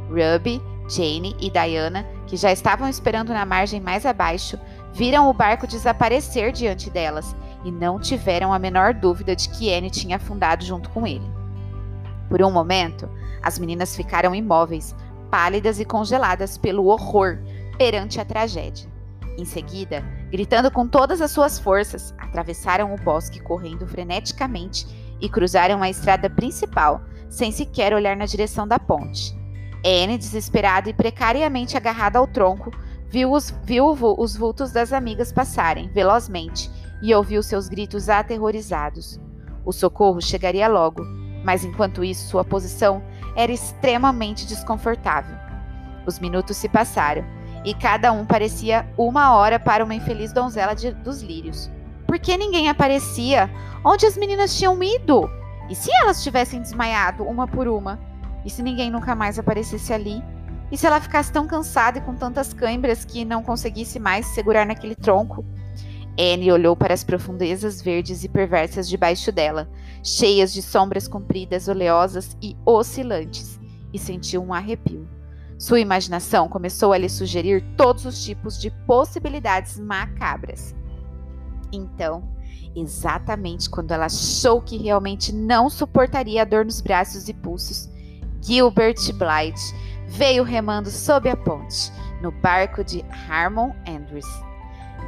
Ruby, 0.09 0.61
Jane 0.89 1.37
e 1.39 1.51
Diana, 1.51 2.07
que 2.27 2.37
já 2.37 2.51
estavam 2.51 2.89
esperando 2.89 3.33
na 3.33 3.45
margem 3.45 3.81
mais 3.81 4.07
abaixo, 4.07 4.59
viram 4.93 5.29
o 5.29 5.35
barco 5.35 5.67
desaparecer 5.67 6.51
diante 6.51 6.89
delas 6.89 7.37
e 7.65 7.71
não 7.71 8.01
tiveram 8.01 8.53
a 8.53 8.59
menor 8.59 8.95
dúvida 8.95 9.37
de 9.37 9.49
que 9.51 9.73
Anne 9.73 9.91
tinha 9.91 10.17
afundado 10.17 10.65
junto 10.65 10.89
com 10.91 11.07
ele. 11.07 11.31
Por 12.29 12.43
um 12.43 12.51
momento, 12.51 13.09
as 13.43 13.59
meninas 13.59 13.95
ficaram 13.95 14.35
imóveis, 14.35 14.95
pálidas 15.31 15.79
e 15.79 15.85
congeladas 15.85 16.57
pelo 16.57 16.87
horror 16.87 17.39
perante 17.77 18.21
a 18.21 18.25
tragédia. 18.25 18.89
Em 19.37 19.45
seguida, 19.45 20.03
gritando 20.31 20.71
com 20.71 20.89
todas 20.89 21.21
as 21.21 21.31
suas 21.31 21.59
forças, 21.59 22.15
atravessaram 22.19 22.95
o 22.95 22.99
bosque 22.99 23.41
correndo 23.41 23.87
freneticamente 23.87 24.87
e 25.21 25.29
cruzaram 25.29 25.83
a 25.83 25.91
estrada 25.91 26.31
principal, 26.31 27.03
sem 27.29 27.53
sequer 27.53 27.93
olhar 27.93 28.17
na 28.17 28.27
direção 28.27 28.67
da 28.67 28.79
ponte. 28.79 29.37
Anne, 29.85 30.19
desesperada 30.19 30.91
e 30.91 30.95
precariamente 30.95 31.77
agarrada 31.77 32.19
ao 32.19 32.27
tronco, 32.27 32.71
viu 33.09 33.33
os, 33.33 33.51
viu 33.65 33.87
os 33.87 34.37
vultos 34.37 34.73
das 34.73 34.93
amigas 34.93 35.33
passarem 35.33 35.89
velozmente 35.89 36.71
e 37.03 37.15
ouviu 37.15 37.43
seus 37.43 37.69
gritos 37.69 38.09
aterrorizados. 38.09 39.21
O 39.65 39.73
socorro 39.73 40.21
chegaria 40.21 40.69
logo, 40.69 41.05
mas 41.45 41.65
enquanto 41.65 42.05
isso 42.05 42.29
sua 42.29 42.45
posição 42.45 43.03
era 43.37 43.53
extremamente 43.53 44.47
desconfortável. 44.47 45.37
Os 46.07 46.19
minutos 46.19 46.57
se 46.57 46.69
passaram 46.69 47.25
e 47.65 47.75
cada 47.75 48.13
um 48.13 48.25
parecia 48.25 48.89
uma 48.97 49.35
hora 49.35 49.59
para 49.59 49.85
uma 49.85 49.95
infeliz 49.95 50.33
donzela 50.33 50.75
de, 50.75 50.93
dos 50.93 51.23
lírios. 51.23 51.71
Por 52.07 52.19
que 52.19 52.37
ninguém 52.37 52.69
aparecia? 52.69 53.51
Onde 53.85 54.07
as 54.07 54.17
meninas 54.17 54.57
tinham 54.57 54.83
ido? 54.83 55.31
E 55.69 55.75
se 55.75 55.91
elas 56.03 56.23
tivessem 56.23 56.61
desmaiado 56.61 57.25
uma 57.25 57.47
por 57.47 57.69
uma? 57.69 57.99
E 58.45 58.51
se 58.51 58.63
ninguém 58.63 58.91
nunca 58.91 59.15
mais 59.15 59.39
aparecesse 59.39 59.93
ali? 59.93 60.23
E 60.71 60.77
se 60.77 60.87
ela 60.87 61.01
ficasse 61.01 61.33
tão 61.33 61.47
cansada 61.47 61.99
e 61.99 62.01
com 62.01 62.15
tantas 62.15 62.53
câimbras 62.53 63.05
que 63.05 63.25
não 63.25 63.43
conseguisse 63.43 63.99
mais 63.99 64.27
segurar 64.27 64.67
naquele 64.67 64.95
tronco? 64.95 65.45
Anne 66.19 66.51
olhou 66.51 66.75
para 66.75 66.93
as 66.93 67.05
profundezas 67.05 67.81
verdes 67.81 68.25
e 68.25 68.29
perversas 68.29 68.89
debaixo 68.89 69.31
dela, 69.31 69.69
cheias 70.03 70.53
de 70.53 70.61
sombras 70.63 71.07
compridas, 71.07 71.69
oleosas 71.69 72.37
e 72.43 72.57
oscilantes, 72.67 73.61
e 73.93 73.99
sentiu 73.99 74.43
um 74.43 74.53
arrepio. 74.53 75.09
Sua 75.59 75.81
imaginação 75.81 76.49
começou 76.49 76.93
a 76.93 76.99
lhe 76.99 77.09
sugerir 77.09 77.65
todos 77.77 78.05
os 78.05 78.25
tipos 78.25 78.61
de 78.61 78.71
possibilidades 78.87 79.79
macabras. 79.79 80.75
Então, 81.73 82.23
exatamente 82.75 83.69
quando 83.69 83.93
ela 83.93 84.07
achou 84.07 84.61
que 84.61 84.77
realmente 84.77 85.33
não 85.33 85.69
suportaria 85.69 86.43
a 86.43 86.45
dor 86.45 86.65
nos 86.65 86.81
braços 86.81 87.29
e 87.29 87.35
pulsos, 87.35 87.89
Gilbert 88.41 89.13
Blythe 89.15 89.75
veio 90.07 90.43
remando 90.43 90.91
sob 90.91 91.29
a 91.29 91.37
ponte, 91.37 91.93
no 92.23 92.31
barco 92.31 92.83
de 92.83 93.05
Harmon 93.29 93.73
Andrews. 93.87 94.27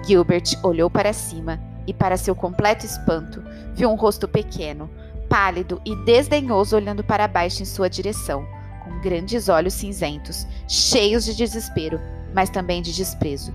Gilbert 0.04 0.58
olhou 0.62 0.90
para 0.90 1.12
cima 1.12 1.60
e, 1.86 1.94
para 1.94 2.16
seu 2.16 2.34
completo 2.34 2.86
espanto, 2.86 3.42
viu 3.74 3.90
um 3.90 3.96
rosto 3.96 4.28
pequeno, 4.28 4.90
pálido 5.28 5.80
e 5.84 5.94
desdenhoso 6.04 6.76
olhando 6.76 7.02
para 7.04 7.28
baixo 7.28 7.62
em 7.62 7.66
sua 7.66 7.88
direção, 7.88 8.46
com 8.84 9.00
grandes 9.00 9.48
olhos 9.48 9.74
cinzentos, 9.74 10.46
cheios 10.68 11.24
de 11.24 11.34
desespero, 11.34 12.00
mas 12.34 12.50
também 12.50 12.82
de 12.82 12.92
desprezo. 12.92 13.54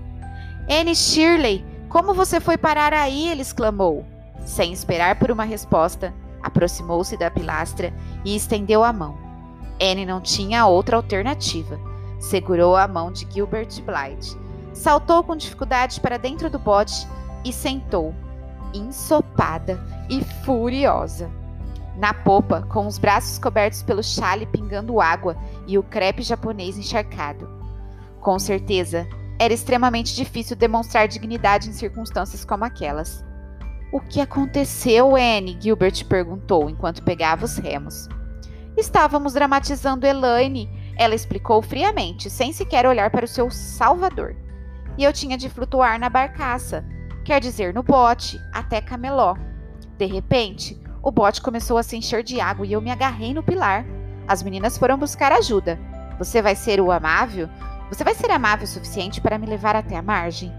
Anne 0.68 0.94
Shirley, 0.94 1.64
como 1.88 2.14
você 2.14 2.40
foi 2.40 2.56
parar 2.56 2.92
aí? 2.92 3.28
ele 3.28 3.42
exclamou. 3.42 4.04
Sem 4.44 4.72
esperar 4.72 5.18
por 5.18 5.30
uma 5.30 5.44
resposta, 5.44 6.14
aproximou-se 6.42 7.16
da 7.16 7.30
pilastra 7.30 7.92
e 8.24 8.36
estendeu 8.36 8.84
a 8.84 8.92
mão. 8.92 9.18
Anne 9.80 10.06
não 10.06 10.20
tinha 10.20 10.66
outra 10.66 10.96
alternativa. 10.96 11.78
Segurou 12.18 12.76
a 12.76 12.88
mão 12.88 13.12
de 13.12 13.26
Gilbert 13.30 13.68
Blythe, 13.82 14.36
saltou 14.72 15.22
com 15.22 15.36
dificuldade 15.36 16.00
para 16.00 16.16
dentro 16.16 16.48
do 16.48 16.58
bote 16.58 17.06
e 17.44 17.52
sentou, 17.52 18.14
ensopada 18.72 19.78
e 20.08 20.24
furiosa. 20.44 21.30
Na 21.96 22.12
popa, 22.12 22.62
com 22.62 22.86
os 22.86 22.98
braços 22.98 23.38
cobertos 23.38 23.82
pelo 23.82 24.02
chale 24.02 24.46
pingando 24.46 25.00
água 25.00 25.36
e 25.66 25.78
o 25.78 25.82
crepe 25.82 26.22
japonês 26.22 26.76
encharcado. 26.76 27.48
Com 28.20 28.38
certeza, 28.38 29.06
era 29.38 29.52
extremamente 29.52 30.14
difícil 30.14 30.56
demonstrar 30.56 31.08
dignidade 31.08 31.68
em 31.68 31.72
circunstâncias 31.72 32.44
como 32.44 32.64
aquelas. 32.64 33.24
O 33.92 34.00
que 34.00 34.20
aconteceu, 34.20 35.14
Anne? 35.14 35.56
Gilbert 35.60 36.04
perguntou 36.06 36.68
enquanto 36.68 37.02
pegava 37.02 37.44
os 37.44 37.56
remos. 37.56 38.08
Estávamos 38.76 39.32
dramatizando 39.32 40.06
Elaine, 40.06 40.68
ela 40.96 41.14
explicou 41.14 41.62
friamente, 41.62 42.28
sem 42.28 42.52
sequer 42.52 42.86
olhar 42.86 43.10
para 43.10 43.24
o 43.24 43.28
seu 43.28 43.50
salvador. 43.50 44.36
E 44.98 45.04
eu 45.04 45.12
tinha 45.12 45.36
de 45.36 45.48
flutuar 45.48 45.98
na 45.98 46.08
barcaça, 46.08 46.84
quer 47.24 47.40
dizer, 47.40 47.72
no 47.72 47.82
bote, 47.82 48.40
até 48.52 48.80
Cameló. 48.80 49.34
De 49.96 50.06
repente, 50.06 50.78
o 51.02 51.10
bote 51.10 51.40
começou 51.40 51.78
a 51.78 51.82
se 51.82 51.96
encher 51.96 52.22
de 52.22 52.40
água 52.40 52.66
e 52.66 52.72
eu 52.72 52.80
me 52.80 52.90
agarrei 52.90 53.32
no 53.32 53.42
pilar. 53.42 53.86
As 54.26 54.42
meninas 54.42 54.76
foram 54.76 54.98
buscar 54.98 55.32
ajuda. 55.32 55.78
Você 56.18 56.42
vai 56.42 56.56
ser 56.56 56.80
o 56.80 56.90
amável? 56.90 57.48
Você 57.88 58.02
vai 58.02 58.14
ser 58.14 58.30
amável 58.30 58.64
o 58.64 58.68
suficiente 58.68 59.20
para 59.20 59.38
me 59.38 59.46
levar 59.46 59.76
até 59.76 59.96
a 59.96 60.02
margem? 60.02 60.52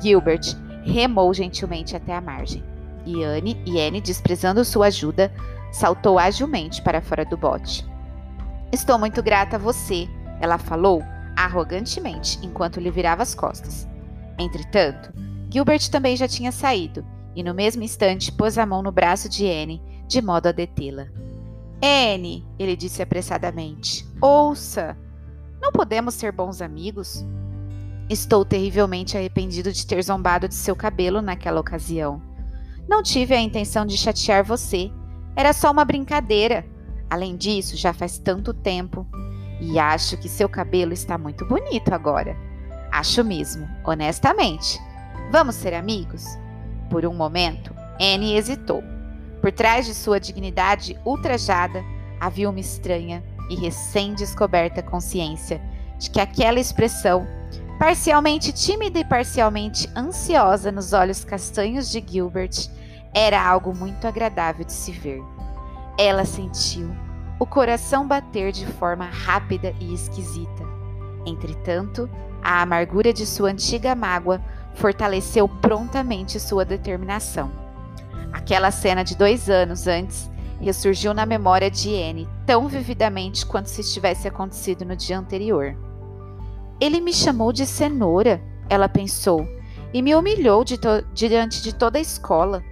Gilbert 0.00 0.56
remou 0.84 1.32
gentilmente 1.34 1.94
até 1.94 2.14
a 2.14 2.20
margem. 2.20 2.62
E 3.04 3.22
Anne 3.22 3.60
e 3.66 3.80
Anne, 3.80 4.00
desprezando 4.00 4.64
sua 4.64 4.86
ajuda, 4.86 5.32
saltou 5.70 6.18
agilmente 6.18 6.80
para 6.80 7.02
fora 7.02 7.24
do 7.24 7.36
bote. 7.36 7.86
Estou 8.72 8.98
muito 8.98 9.22
grata 9.22 9.56
a 9.56 9.58
você, 9.58 10.08
ela 10.40 10.58
falou 10.58 11.02
arrogantemente 11.36 12.38
enquanto 12.42 12.80
lhe 12.80 12.90
virava 12.90 13.22
as 13.22 13.34
costas. 13.34 13.86
Entretanto, 14.38 15.12
Gilbert 15.50 15.88
também 15.90 16.16
já 16.16 16.26
tinha 16.26 16.50
saído 16.50 17.04
e 17.36 17.42
no 17.42 17.52
mesmo 17.52 17.82
instante 17.82 18.32
pôs 18.32 18.56
a 18.56 18.64
mão 18.64 18.82
no 18.82 18.92
braço 18.92 19.28
de 19.28 19.46
Anne 19.46 19.82
de 20.06 20.22
modo 20.22 20.48
a 20.48 20.52
detê-la. 20.52 21.06
Anne, 21.82 22.46
ele 22.58 22.76
disse 22.76 23.02
apressadamente, 23.02 24.06
ouça! 24.20 24.96
Não 25.64 25.72
podemos 25.72 26.12
ser 26.12 26.30
bons 26.30 26.60
amigos? 26.60 27.24
Estou 28.10 28.44
terrivelmente 28.44 29.16
arrependido 29.16 29.72
de 29.72 29.86
ter 29.86 30.02
zombado 30.02 30.46
de 30.46 30.54
seu 30.54 30.76
cabelo 30.76 31.22
naquela 31.22 31.58
ocasião. 31.58 32.20
Não 32.86 33.02
tive 33.02 33.34
a 33.34 33.40
intenção 33.40 33.86
de 33.86 33.96
chatear 33.96 34.44
você 34.44 34.92
era 35.34 35.54
só 35.54 35.70
uma 35.70 35.82
brincadeira. 35.82 36.66
Além 37.08 37.34
disso, 37.34 37.78
já 37.78 37.94
faz 37.94 38.18
tanto 38.18 38.52
tempo. 38.52 39.06
E 39.58 39.78
acho 39.78 40.18
que 40.18 40.28
seu 40.28 40.50
cabelo 40.50 40.92
está 40.92 41.16
muito 41.16 41.46
bonito 41.46 41.94
agora. 41.94 42.36
Acho 42.92 43.24
mesmo, 43.24 43.66
honestamente. 43.86 44.78
Vamos 45.32 45.54
ser 45.54 45.72
amigos? 45.72 46.26
Por 46.90 47.06
um 47.06 47.14
momento, 47.14 47.74
Anne 47.98 48.36
hesitou. 48.36 48.84
Por 49.40 49.50
trás 49.50 49.86
de 49.86 49.94
sua 49.94 50.20
dignidade 50.20 50.94
ultrajada 51.06 51.82
havia 52.20 52.50
uma 52.50 52.60
estranha 52.60 53.24
e 53.48 53.54
recém-descoberta 53.54 54.82
consciência 54.82 55.60
de 55.98 56.10
que 56.10 56.20
aquela 56.20 56.60
expressão, 56.60 57.26
parcialmente 57.78 58.52
tímida 58.52 58.98
e 58.98 59.04
parcialmente 59.04 59.88
ansiosa 59.96 60.70
nos 60.70 60.92
olhos 60.92 61.24
castanhos 61.24 61.90
de 61.90 62.04
Gilbert, 62.06 62.68
era 63.12 63.40
algo 63.40 63.74
muito 63.74 64.06
agradável 64.06 64.64
de 64.64 64.72
se 64.72 64.90
ver. 64.90 65.22
Ela 65.98 66.24
sentiu 66.24 66.90
o 67.38 67.46
coração 67.46 68.06
bater 68.06 68.52
de 68.52 68.66
forma 68.66 69.06
rápida 69.06 69.74
e 69.80 69.94
esquisita. 69.94 70.64
Entretanto, 71.26 72.08
a 72.42 72.62
amargura 72.62 73.12
de 73.12 73.24
sua 73.24 73.50
antiga 73.50 73.94
mágoa 73.94 74.40
fortaleceu 74.74 75.48
prontamente 75.48 76.38
sua 76.38 76.64
determinação. 76.64 77.50
Aquela 78.32 78.70
cena 78.70 79.04
de 79.04 79.16
dois 79.16 79.48
anos 79.48 79.86
antes 79.86 80.30
ressurgiu 80.60 81.12
na 81.12 81.26
memória 81.26 81.70
de 81.70 81.94
Anne 81.94 82.28
tão 82.46 82.68
vividamente 82.68 83.44
quanto 83.44 83.66
se 83.66 83.82
tivesse 83.82 84.28
acontecido 84.28 84.84
no 84.84 84.96
dia 84.96 85.18
anterior. 85.18 85.76
Ele 86.80 87.00
me 87.00 87.12
chamou 87.12 87.52
de 87.52 87.66
cenoura, 87.66 88.42
ela 88.68 88.88
pensou, 88.88 89.46
e 89.92 90.02
me 90.02 90.14
humilhou 90.14 90.64
de 90.64 90.78
diante 91.12 91.62
de 91.62 91.74
toda 91.74 91.98
a 91.98 92.02
escola. 92.02 92.62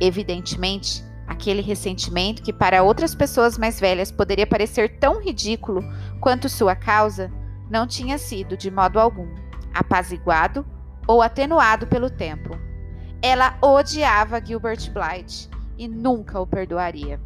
Evidentemente, 0.00 1.04
aquele 1.26 1.62
ressentimento 1.62 2.42
que 2.42 2.52
para 2.52 2.82
outras 2.82 3.14
pessoas 3.14 3.58
mais 3.58 3.78
velhas 3.78 4.10
poderia 4.10 4.46
parecer 4.46 4.98
tão 4.98 5.20
ridículo 5.20 5.82
quanto 6.20 6.48
sua 6.48 6.74
causa, 6.74 7.32
não 7.70 7.86
tinha 7.86 8.18
sido, 8.18 8.56
de 8.56 8.70
modo 8.70 8.98
algum, 8.98 9.28
apaziguado 9.74 10.66
ou 11.06 11.22
atenuado 11.22 11.86
pelo 11.86 12.10
tempo. 12.10 12.58
Ela 13.22 13.56
odiava 13.62 14.44
Gilbert 14.44 14.90
Blythe 14.90 15.48
e 15.78 15.86
nunca 15.86 16.40
o 16.40 16.46
perdoaria. 16.46 17.20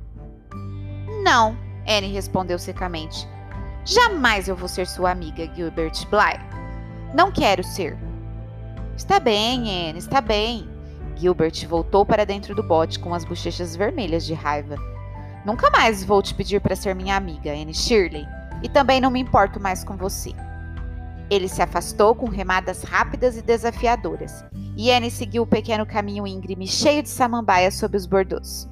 Não, 1.25 1.57
Anne 1.89 2.13
respondeu 2.13 2.59
secamente. 2.59 3.27
Jamais 3.85 4.47
eu 4.47 4.55
vou 4.55 4.69
ser 4.69 4.87
sua 4.87 5.11
amiga, 5.11 5.51
Gilbert 5.55 6.07
Blythe. 6.09 6.45
Não 7.15 7.33
quero 7.33 7.65
ser. 7.65 7.99
Está 8.97 9.19
bem, 9.19 9.89
Anne, 9.89 9.99
está 9.99 10.21
bem. 10.21 10.69
Gilbert 11.17 11.67
voltou 11.67 12.05
para 12.05 12.27
dentro 12.27 12.55
do 12.55 12.63
bote 12.63 12.99
com 12.99 13.15
as 13.15 13.25
bochechas 13.25 13.75
vermelhas 13.75 14.25
de 14.25 14.35
raiva. 14.35 14.77
Nunca 15.45 15.71
mais 15.71 16.05
vou 16.05 16.23
te 16.23 16.35
pedir 16.35 16.61
para 16.61 16.77
ser 16.77 16.95
minha 16.95 17.17
amiga, 17.17 17.51
Anne 17.53 17.75
Shirley, 17.75 18.27
e 18.63 18.69
também 18.69 19.01
não 19.01 19.11
me 19.11 19.21
importo 19.21 19.59
mais 19.59 19.83
com 19.83 19.97
você. 19.97 20.33
Ele 21.33 21.49
se 21.49 21.63
afastou 21.63 22.15
com 22.15 22.29
remadas 22.29 22.83
rápidas 22.83 23.39
e 23.39 23.43
desafiadoras, 23.43 24.45
e 24.77 24.91
Anne 24.93 25.11
seguiu 25.11 25.45
o 25.45 25.47
pequeno 25.47 25.87
caminho 25.87 26.27
íngreme 26.27 26.67
cheio 26.67 27.03
de 27.03 27.09
samambaias 27.09 27.73
sob 27.73 27.97
os 27.97 28.05
bordos. 28.05 28.69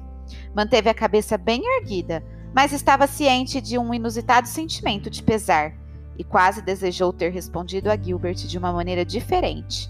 Manteve 0.55 0.87
a 0.87 0.93
cabeça 0.93 1.39
bem 1.39 1.63
erguida, 1.79 2.23
mas 2.53 2.71
estava 2.71 3.07
ciente 3.07 3.59
de 3.59 3.79
um 3.79 3.91
inusitado 3.91 4.47
sentimento 4.47 5.09
de 5.09 5.23
pesar, 5.23 5.73
e 6.15 6.23
quase 6.23 6.61
desejou 6.61 7.11
ter 7.11 7.31
respondido 7.31 7.89
a 7.89 7.97
Gilbert 7.97 8.35
de 8.35 8.59
uma 8.59 8.71
maneira 8.71 9.03
diferente. 9.03 9.89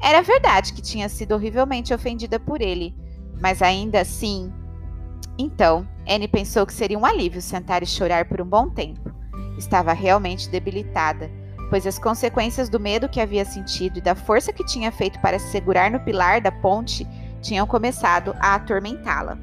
Era 0.00 0.22
verdade 0.22 0.72
que 0.72 0.82
tinha 0.82 1.08
sido 1.08 1.34
horrivelmente 1.34 1.92
ofendida 1.92 2.38
por 2.38 2.60
ele, 2.60 2.94
mas 3.40 3.60
ainda 3.60 4.00
assim. 4.00 4.52
Então, 5.36 5.84
Anne 6.08 6.28
pensou 6.28 6.64
que 6.64 6.74
seria 6.74 6.96
um 6.96 7.04
alívio 7.04 7.42
sentar 7.42 7.82
e 7.82 7.86
chorar 7.86 8.28
por 8.28 8.40
um 8.40 8.46
bom 8.46 8.70
tempo. 8.70 9.12
Estava 9.58 9.92
realmente 9.92 10.48
debilitada 10.48 11.28
pois 11.70 11.86
as 11.86 11.98
consequências 11.98 12.68
do 12.68 12.78
medo 12.78 13.08
que 13.08 13.20
havia 13.20 13.44
sentido 13.44 13.98
e 13.98 14.02
da 14.02 14.14
força 14.14 14.52
que 14.52 14.64
tinha 14.64 14.92
feito 14.92 15.18
para 15.20 15.38
se 15.38 15.50
segurar 15.50 15.90
no 15.90 16.00
pilar 16.00 16.40
da 16.40 16.52
ponte 16.52 17.06
tinham 17.40 17.66
começado 17.66 18.34
a 18.40 18.54
atormentá-la. 18.54 19.38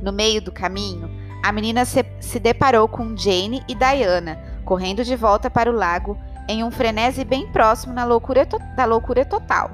No 0.00 0.12
meio 0.12 0.40
do 0.42 0.52
caminho, 0.52 1.10
a 1.42 1.50
menina 1.52 1.84
se, 1.84 2.04
se 2.20 2.38
deparou 2.38 2.88
com 2.88 3.16
Jane 3.16 3.62
e 3.68 3.74
Diana, 3.74 4.38
correndo 4.64 5.04
de 5.04 5.16
volta 5.16 5.50
para 5.50 5.70
o 5.70 5.74
lago 5.74 6.18
em 6.48 6.62
um 6.62 6.70
frenesi 6.70 7.24
bem 7.24 7.50
próximo 7.52 7.94
loucura 8.06 8.46
da 8.76 8.84
loucura 8.84 9.24
total. 9.24 9.70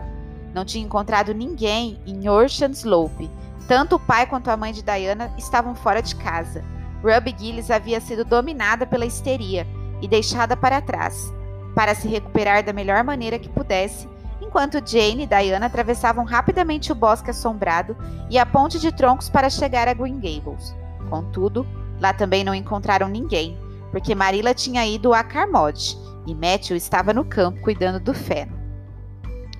Não 0.54 0.64
tinha 0.64 0.84
encontrado 0.84 1.34
ninguém 1.34 2.00
em 2.06 2.28
Ocean 2.28 2.70
Slope. 2.70 3.30
Tanto 3.68 3.96
o 3.96 4.00
pai 4.00 4.26
quanto 4.26 4.48
a 4.48 4.56
mãe 4.56 4.72
de 4.72 4.82
Diana 4.82 5.32
estavam 5.38 5.74
fora 5.74 6.00
de 6.00 6.14
casa. 6.16 6.64
Ruby 7.02 7.34
Gillis 7.38 7.70
havia 7.70 8.00
sido 8.00 8.24
dominada 8.24 8.86
pela 8.86 9.06
histeria 9.06 9.66
e 10.00 10.08
deixada 10.08 10.56
para 10.56 10.80
trás, 10.80 11.32
para 11.74 11.94
se 11.94 12.08
recuperar 12.08 12.64
da 12.64 12.72
melhor 12.72 13.04
maneira 13.04 13.38
que 13.38 13.48
pudesse, 13.48 14.08
enquanto 14.40 14.84
Jane 14.84 15.24
e 15.24 15.26
Diana 15.26 15.66
atravessavam 15.66 16.24
rapidamente 16.24 16.90
o 16.90 16.94
bosque 16.94 17.30
assombrado 17.30 17.96
e 18.28 18.38
a 18.38 18.46
ponte 18.46 18.78
de 18.78 18.90
troncos 18.90 19.28
para 19.28 19.50
chegar 19.50 19.86
a 19.86 19.94
Green 19.94 20.16
Gables. 20.20 20.74
Contudo, 21.08 21.66
lá 22.00 22.12
também 22.12 22.42
não 22.42 22.54
encontraram 22.54 23.08
ninguém, 23.08 23.56
porque 23.90 24.14
Marilla 24.14 24.54
tinha 24.54 24.86
ido 24.86 25.12
a 25.12 25.22
Carmode 25.22 25.96
e 26.26 26.34
Matthew 26.34 26.76
estava 26.76 27.12
no 27.12 27.24
campo 27.24 27.60
cuidando 27.60 28.00
do 28.00 28.14
feno. 28.14 28.58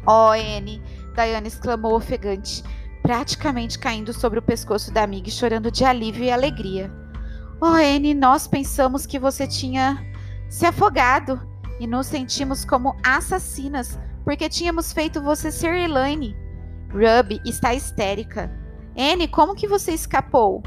Oh, 0.07 0.31
Anne! 0.31 0.83
Diana 1.14 1.46
exclamou 1.46 1.94
ofegante, 1.94 2.62
praticamente 3.03 3.79
caindo 3.79 4.12
sobre 4.12 4.38
o 4.38 4.42
pescoço 4.42 4.92
da 4.92 5.03
amiga 5.03 5.29
e 5.29 5.33
chorando 5.33 5.70
de 5.70 5.85
alívio 5.85 6.24
e 6.24 6.31
alegria. 6.31 6.90
Oh, 7.61 7.66
Anne, 7.66 8.14
nós 8.14 8.46
pensamos 8.46 9.05
que 9.05 9.18
você 9.18 9.46
tinha 9.46 10.03
se 10.50 10.66
afogado 10.66 11.40
e 11.78 11.86
nos 11.86 12.08
sentimos 12.08 12.64
como 12.64 12.96
assassinas 13.04 13.98
porque 14.24 14.48
tínhamos 14.48 14.92
feito 14.92 15.22
você 15.22 15.50
ser 15.50 15.74
Elaine. 15.74 16.36
Ruby 16.90 17.40
está 17.46 17.72
histérica. 17.72 18.50
Anne, 18.98 19.28
como 19.28 19.54
que 19.54 19.68
você 19.68 19.92
escapou? 19.92 20.62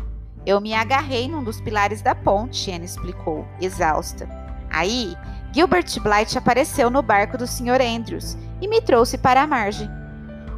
Eu 0.46 0.62
me 0.62 0.74
agarrei 0.74 1.28
num 1.28 1.44
dos 1.44 1.60
pilares 1.60 2.02
da 2.02 2.16
ponte, 2.16 2.72
Anne 2.72 2.86
explicou, 2.86 3.46
exausta. 3.60 4.28
Aí, 4.70 5.16
Gilbert 5.52 6.00
Blight 6.02 6.38
apareceu 6.38 6.90
no 6.90 7.02
barco 7.02 7.38
do 7.38 7.46
Sr. 7.46 7.82
Andrews 7.82 8.38
e 8.62 8.68
me 8.68 8.82
trouxe 8.82 9.18
para 9.18 9.42
a 9.42 9.48
margem. 9.48 9.90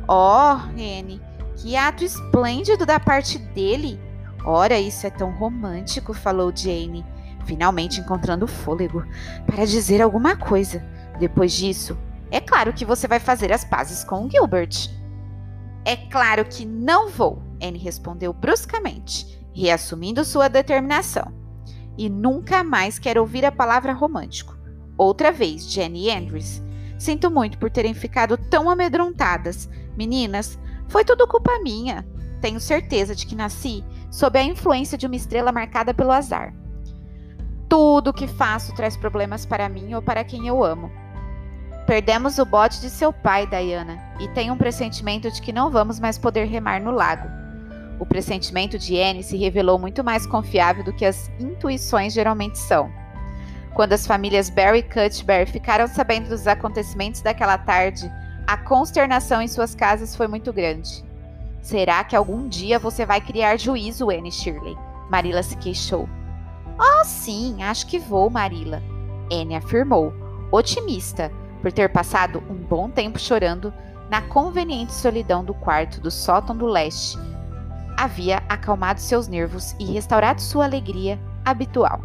Oh, 0.07 0.57
Anne, 0.71 1.19
que 1.57 1.75
ato 1.75 2.03
esplêndido 2.03 2.85
da 2.85 2.99
parte 2.99 3.39
dele! 3.39 3.99
Ora, 4.45 4.77
isso 4.77 5.07
é 5.07 5.09
tão 5.09 5.31
romântico, 5.31 6.13
falou 6.13 6.55
Jane 6.55 7.03
finalmente 7.45 7.99
encontrando 7.99 8.47
fôlego 8.47 9.05
para 9.45 9.65
dizer 9.65 10.01
alguma 10.01 10.35
coisa. 10.35 10.83
Depois 11.19 11.53
disso, 11.53 11.97
é 12.31 12.41
claro 12.41 12.73
que 12.73 12.85
você 12.85 13.07
vai 13.07 13.19
fazer 13.19 13.51
as 13.53 13.63
pazes 13.63 14.03
com 14.03 14.29
Gilbert. 14.29 14.89
É 15.85 15.95
claro 15.95 16.43
que 16.45 16.65
não 16.65 17.09
vou, 17.09 17.41
Anne 17.61 17.77
respondeu 17.77 18.33
bruscamente, 18.33 19.39
reassumindo 19.53 20.25
sua 20.25 20.47
determinação. 20.47 21.31
E 21.97 22.09
nunca 22.09 22.63
mais 22.63 22.99
quero 22.99 23.21
ouvir 23.21 23.45
a 23.45 23.51
palavra 23.51 23.93
romântico. 23.93 24.57
Outra 24.97 25.31
vez, 25.31 25.71
Jenny 25.71 26.09
Andrews. 26.09 26.61
Sinto 26.97 27.29
muito 27.29 27.57
por 27.57 27.69
terem 27.69 27.93
ficado 27.93 28.37
tão 28.37 28.69
amedrontadas. 28.69 29.69
Meninas, 29.95 30.57
foi 30.87 31.05
tudo 31.05 31.27
culpa 31.27 31.59
minha. 31.61 32.05
Tenho 32.41 32.59
certeza 32.59 33.15
de 33.15 33.25
que 33.25 33.35
nasci 33.35 33.83
sob 34.09 34.37
a 34.37 34.43
influência 34.43 34.97
de 34.97 35.05
uma 35.05 35.15
estrela 35.15 35.51
marcada 35.51 35.93
pelo 35.93 36.11
azar. 36.11 36.53
Tudo 37.77 38.11
o 38.11 38.13
que 38.13 38.25
faço 38.25 38.73
traz 38.73 38.95
problemas 38.95 39.45
para 39.45 39.67
mim 39.67 39.95
ou 39.95 40.01
para 40.01 40.23
quem 40.23 40.47
eu 40.47 40.63
amo. 40.63 40.89
Perdemos 41.85 42.37
o 42.37 42.45
bote 42.45 42.79
de 42.79 42.89
seu 42.89 43.11
pai, 43.11 43.45
Diana, 43.45 43.99
e 44.17 44.29
tenho 44.29 44.53
um 44.53 44.57
pressentimento 44.57 45.29
de 45.29 45.41
que 45.41 45.51
não 45.51 45.69
vamos 45.69 45.99
mais 45.99 46.17
poder 46.17 46.45
remar 46.45 46.79
no 46.79 46.89
lago. 46.89 47.27
O 47.99 48.05
pressentimento 48.05 48.79
de 48.79 48.97
Anne 48.97 49.21
se 49.23 49.35
revelou 49.35 49.77
muito 49.77 50.05
mais 50.05 50.25
confiável 50.25 50.85
do 50.85 50.93
que 50.93 51.05
as 51.05 51.29
intuições 51.37 52.13
geralmente 52.13 52.57
são. 52.57 52.89
Quando 53.73 53.91
as 53.91 54.07
famílias 54.07 54.49
Barry 54.49 54.79
e 54.79 54.83
Cuthbert 54.83 55.47
ficaram 55.47 55.85
sabendo 55.85 56.29
dos 56.29 56.47
acontecimentos 56.47 57.19
daquela 57.19 57.57
tarde, 57.57 58.09
a 58.47 58.55
consternação 58.55 59.41
em 59.41 59.49
suas 59.49 59.75
casas 59.75 60.15
foi 60.15 60.29
muito 60.29 60.53
grande. 60.53 61.03
Será 61.61 62.05
que 62.05 62.15
algum 62.15 62.47
dia 62.47 62.79
você 62.79 63.05
vai 63.05 63.19
criar 63.19 63.57
juízo, 63.57 64.09
Anne 64.09 64.31
Shirley? 64.31 64.77
Marilla 65.09 65.43
se 65.43 65.57
queixou. 65.57 66.07
Oh, 66.77 67.03
sim, 67.05 67.63
acho 67.63 67.87
que 67.87 67.99
vou, 67.99 68.29
Marilla. 68.29 68.81
Anne 69.31 69.55
afirmou, 69.55 70.13
otimista, 70.51 71.31
por 71.61 71.71
ter 71.71 71.89
passado 71.91 72.43
um 72.49 72.55
bom 72.55 72.89
tempo 72.89 73.17
chorando 73.17 73.73
na 74.09 74.21
conveniente 74.21 74.93
solidão 74.93 75.43
do 75.43 75.53
quarto 75.53 75.99
do 75.99 76.11
sótão 76.11 76.55
do 76.55 76.65
leste. 76.65 77.17
Havia 77.97 78.43
acalmado 78.49 78.99
seus 78.99 79.27
nervos 79.27 79.75
e 79.79 79.85
restaurado 79.85 80.41
sua 80.41 80.65
alegria 80.65 81.19
habitual. 81.45 82.01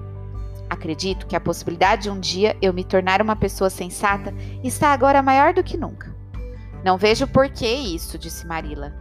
Acredito 0.69 1.27
que 1.27 1.35
a 1.35 1.41
possibilidade 1.41 2.05
de 2.05 2.11
um 2.11 2.21
dia 2.21 2.57
eu 2.63 2.73
me 2.73 2.85
tornar 2.85 3.21
uma 3.21 3.35
pessoa 3.35 3.69
sensata 3.69 4.33
está 4.63 4.93
agora 4.93 5.21
maior 5.21 5.53
do 5.53 5.65
que 5.65 5.77
nunca. 5.77 6.15
Não 6.85 6.97
vejo 6.97 7.27
por 7.27 7.51
que 7.51 7.67
isso, 7.67 8.17
disse 8.17 8.47
Marilla. 8.47 8.95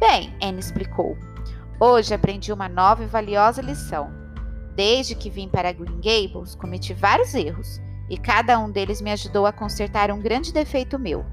Bem, 0.00 0.34
Anne 0.42 0.58
explicou. 0.58 1.16
Hoje 1.78 2.12
aprendi 2.12 2.52
uma 2.52 2.68
nova 2.68 3.04
e 3.04 3.06
valiosa 3.06 3.62
lição. 3.62 4.21
Desde 4.74 5.14
que 5.14 5.28
vim 5.28 5.48
para 5.48 5.72
Green 5.72 6.00
Gables, 6.00 6.54
cometi 6.54 6.94
vários 6.94 7.34
erros, 7.34 7.80
e 8.08 8.16
cada 8.16 8.58
um 8.58 8.70
deles 8.70 9.00
me 9.00 9.10
ajudou 9.10 9.46
a 9.46 9.52
consertar 9.52 10.10
um 10.10 10.20
grande 10.20 10.52
defeito 10.52 10.98
meu. 10.98 11.24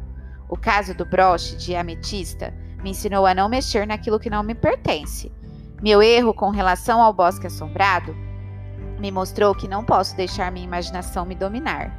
O 0.47 0.58
caso 0.58 0.93
do 0.93 1.06
broche 1.06 1.56
de 1.56 1.75
ametista 1.75 2.54
me 2.82 2.91
ensinou 2.91 3.25
a 3.25 3.34
não 3.34 3.49
mexer 3.49 3.86
naquilo 3.86 4.19
que 4.19 4.30
não 4.30 4.43
me 4.43 4.56
pertence. 4.56 5.32
Meu 5.82 6.02
erro 6.02 6.34
com 6.34 6.49
relação 6.49 7.02
ao 7.02 7.13
bosque 7.13 7.47
assombrado 7.47 8.15
me 8.99 9.12
mostrou 9.12 9.56
que 9.56 9.67
não 9.67 9.84
posso 9.84 10.15
deixar 10.15 10.52
minha 10.52 10.65
imaginação 10.65 11.25
me 11.25 11.36
dominar. 11.36 11.95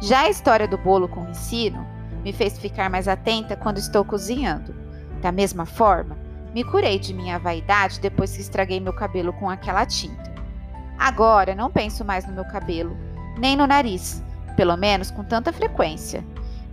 Já 0.00 0.22
a 0.22 0.30
história 0.30 0.66
do 0.66 0.78
bolo 0.78 1.08
com 1.08 1.28
ensino 1.28 1.86
me 2.24 2.32
fez 2.32 2.58
ficar 2.58 2.88
mais 2.88 3.06
atenta 3.06 3.56
quando 3.56 3.78
estou 3.78 4.04
cozinhando. 4.04 4.74
Da 5.20 5.30
mesma 5.30 5.66
forma, 5.66 6.16
me 6.54 6.64
curei 6.64 6.98
de 6.98 7.12
minha 7.12 7.38
vaidade 7.38 8.00
depois 8.00 8.34
que 8.34 8.40
estraguei 8.40 8.80
meu 8.80 8.92
cabelo 8.92 9.32
com 9.34 9.50
aquela 9.50 9.84
tinta. 9.84 10.31
Agora 11.02 11.52
não 11.52 11.68
penso 11.68 12.04
mais 12.04 12.24
no 12.24 12.32
meu 12.32 12.44
cabelo, 12.44 12.96
nem 13.36 13.56
no 13.56 13.66
nariz, 13.66 14.22
pelo 14.56 14.76
menos 14.76 15.10
com 15.10 15.24
tanta 15.24 15.52
frequência. 15.52 16.24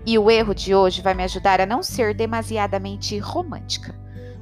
E 0.05 0.19
o 0.19 0.29
erro 0.29 0.53
de 0.53 0.75
hoje 0.75 1.01
vai 1.01 1.15
me 1.15 1.23
ajudar 1.23 1.59
a 1.59 1.65
não 1.65 1.81
ser 1.81 2.13
demasiadamente 2.13 3.17
romântica. 3.17 3.95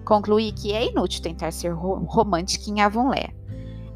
Concluí 0.03 0.51
que 0.51 0.73
é 0.73 0.89
inútil 0.89 1.21
tentar 1.21 1.51
ser 1.51 1.69
ro 1.69 2.03
romântica 2.03 2.69
em 2.69 2.81
Avonlea. 2.81 3.33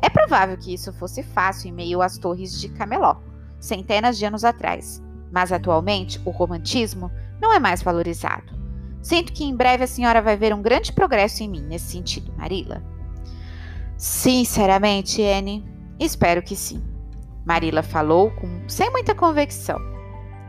É 0.02 0.10
provável 0.10 0.58
que 0.58 0.74
isso 0.74 0.94
fosse 0.94 1.24
fácil 1.24 1.68
em 1.68 1.74
meio 1.74 2.02
às 2.02 2.18
torres 2.18 2.58
de 2.58 2.70
Cameló, 2.70 3.18
centenas 3.60 4.18
de 4.18 4.26
anos 4.26 4.46
atrás, 4.46 5.04
mas 5.30 5.52
atualmente 5.52 6.22
o 6.24 6.30
romantismo 6.30 7.12
não 7.42 7.52
é 7.52 7.60
mais 7.60 7.84
valorizado. 7.84 8.58
Sinto 9.02 9.34
que 9.34 9.44
em 9.44 9.54
breve 9.54 9.84
a 9.84 9.88
senhora 9.88 10.22
vai 10.22 10.38
ver 10.38 10.54
um 10.54 10.62
grande 10.62 10.94
progresso 10.94 11.44
em 11.44 11.50
mim 11.50 11.64
nesse 11.64 11.92
sentido, 11.92 12.34
Marila. 12.38 12.82
Sinceramente, 13.98 15.22
Anne, 15.22 15.71
espero 16.06 16.42
que 16.42 16.56
sim. 16.56 16.84
Marila 17.46 17.82
falou 17.82 18.32
com, 18.32 18.48
sem 18.68 18.90
muita 18.92 19.16
convicção. 19.16 19.80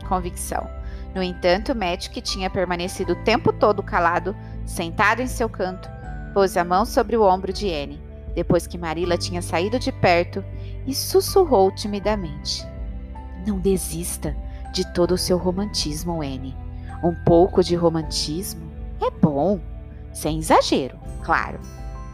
Convicção. 0.07 0.67
No 1.15 1.21
entanto, 1.21 1.75
Matt, 1.75 2.09
que 2.09 2.21
tinha 2.21 2.49
permanecido 2.49 3.13
o 3.13 3.23
tempo 3.23 3.53
todo 3.53 3.83
calado, 3.83 4.35
sentado 4.65 5.21
em 5.21 5.27
seu 5.27 5.47
canto, 5.47 5.89
pôs 6.33 6.57
a 6.57 6.63
mão 6.63 6.85
sobre 6.85 7.15
o 7.15 7.23
ombro 7.23 7.53
de 7.53 7.71
Anne, 7.71 8.01
depois 8.33 8.65
que 8.65 8.77
Marila 8.77 9.17
tinha 9.17 9.41
saído 9.41 9.77
de 9.77 9.91
perto, 9.91 10.43
e 10.87 10.93
sussurrou 10.93 11.71
timidamente: 11.71 12.67
Não 13.45 13.59
desista 13.59 14.35
de 14.73 14.91
todo 14.93 15.13
o 15.13 15.17
seu 15.17 15.37
romantismo, 15.37 16.21
Anne. 16.21 16.55
Um 17.03 17.13
pouco 17.23 17.63
de 17.63 17.75
romantismo 17.75 18.71
é 18.99 19.11
bom, 19.11 19.59
sem 20.11 20.39
exagero, 20.39 20.97
claro. 21.21 21.59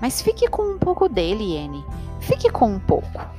Mas 0.02 0.22
fique 0.22 0.48
com 0.48 0.64
um 0.64 0.78
pouco 0.78 1.08
dele, 1.08 1.58
Anne. 1.58 1.86
Fique 2.20 2.50
com 2.50 2.74
um 2.74 2.80
pouco. 2.80 3.39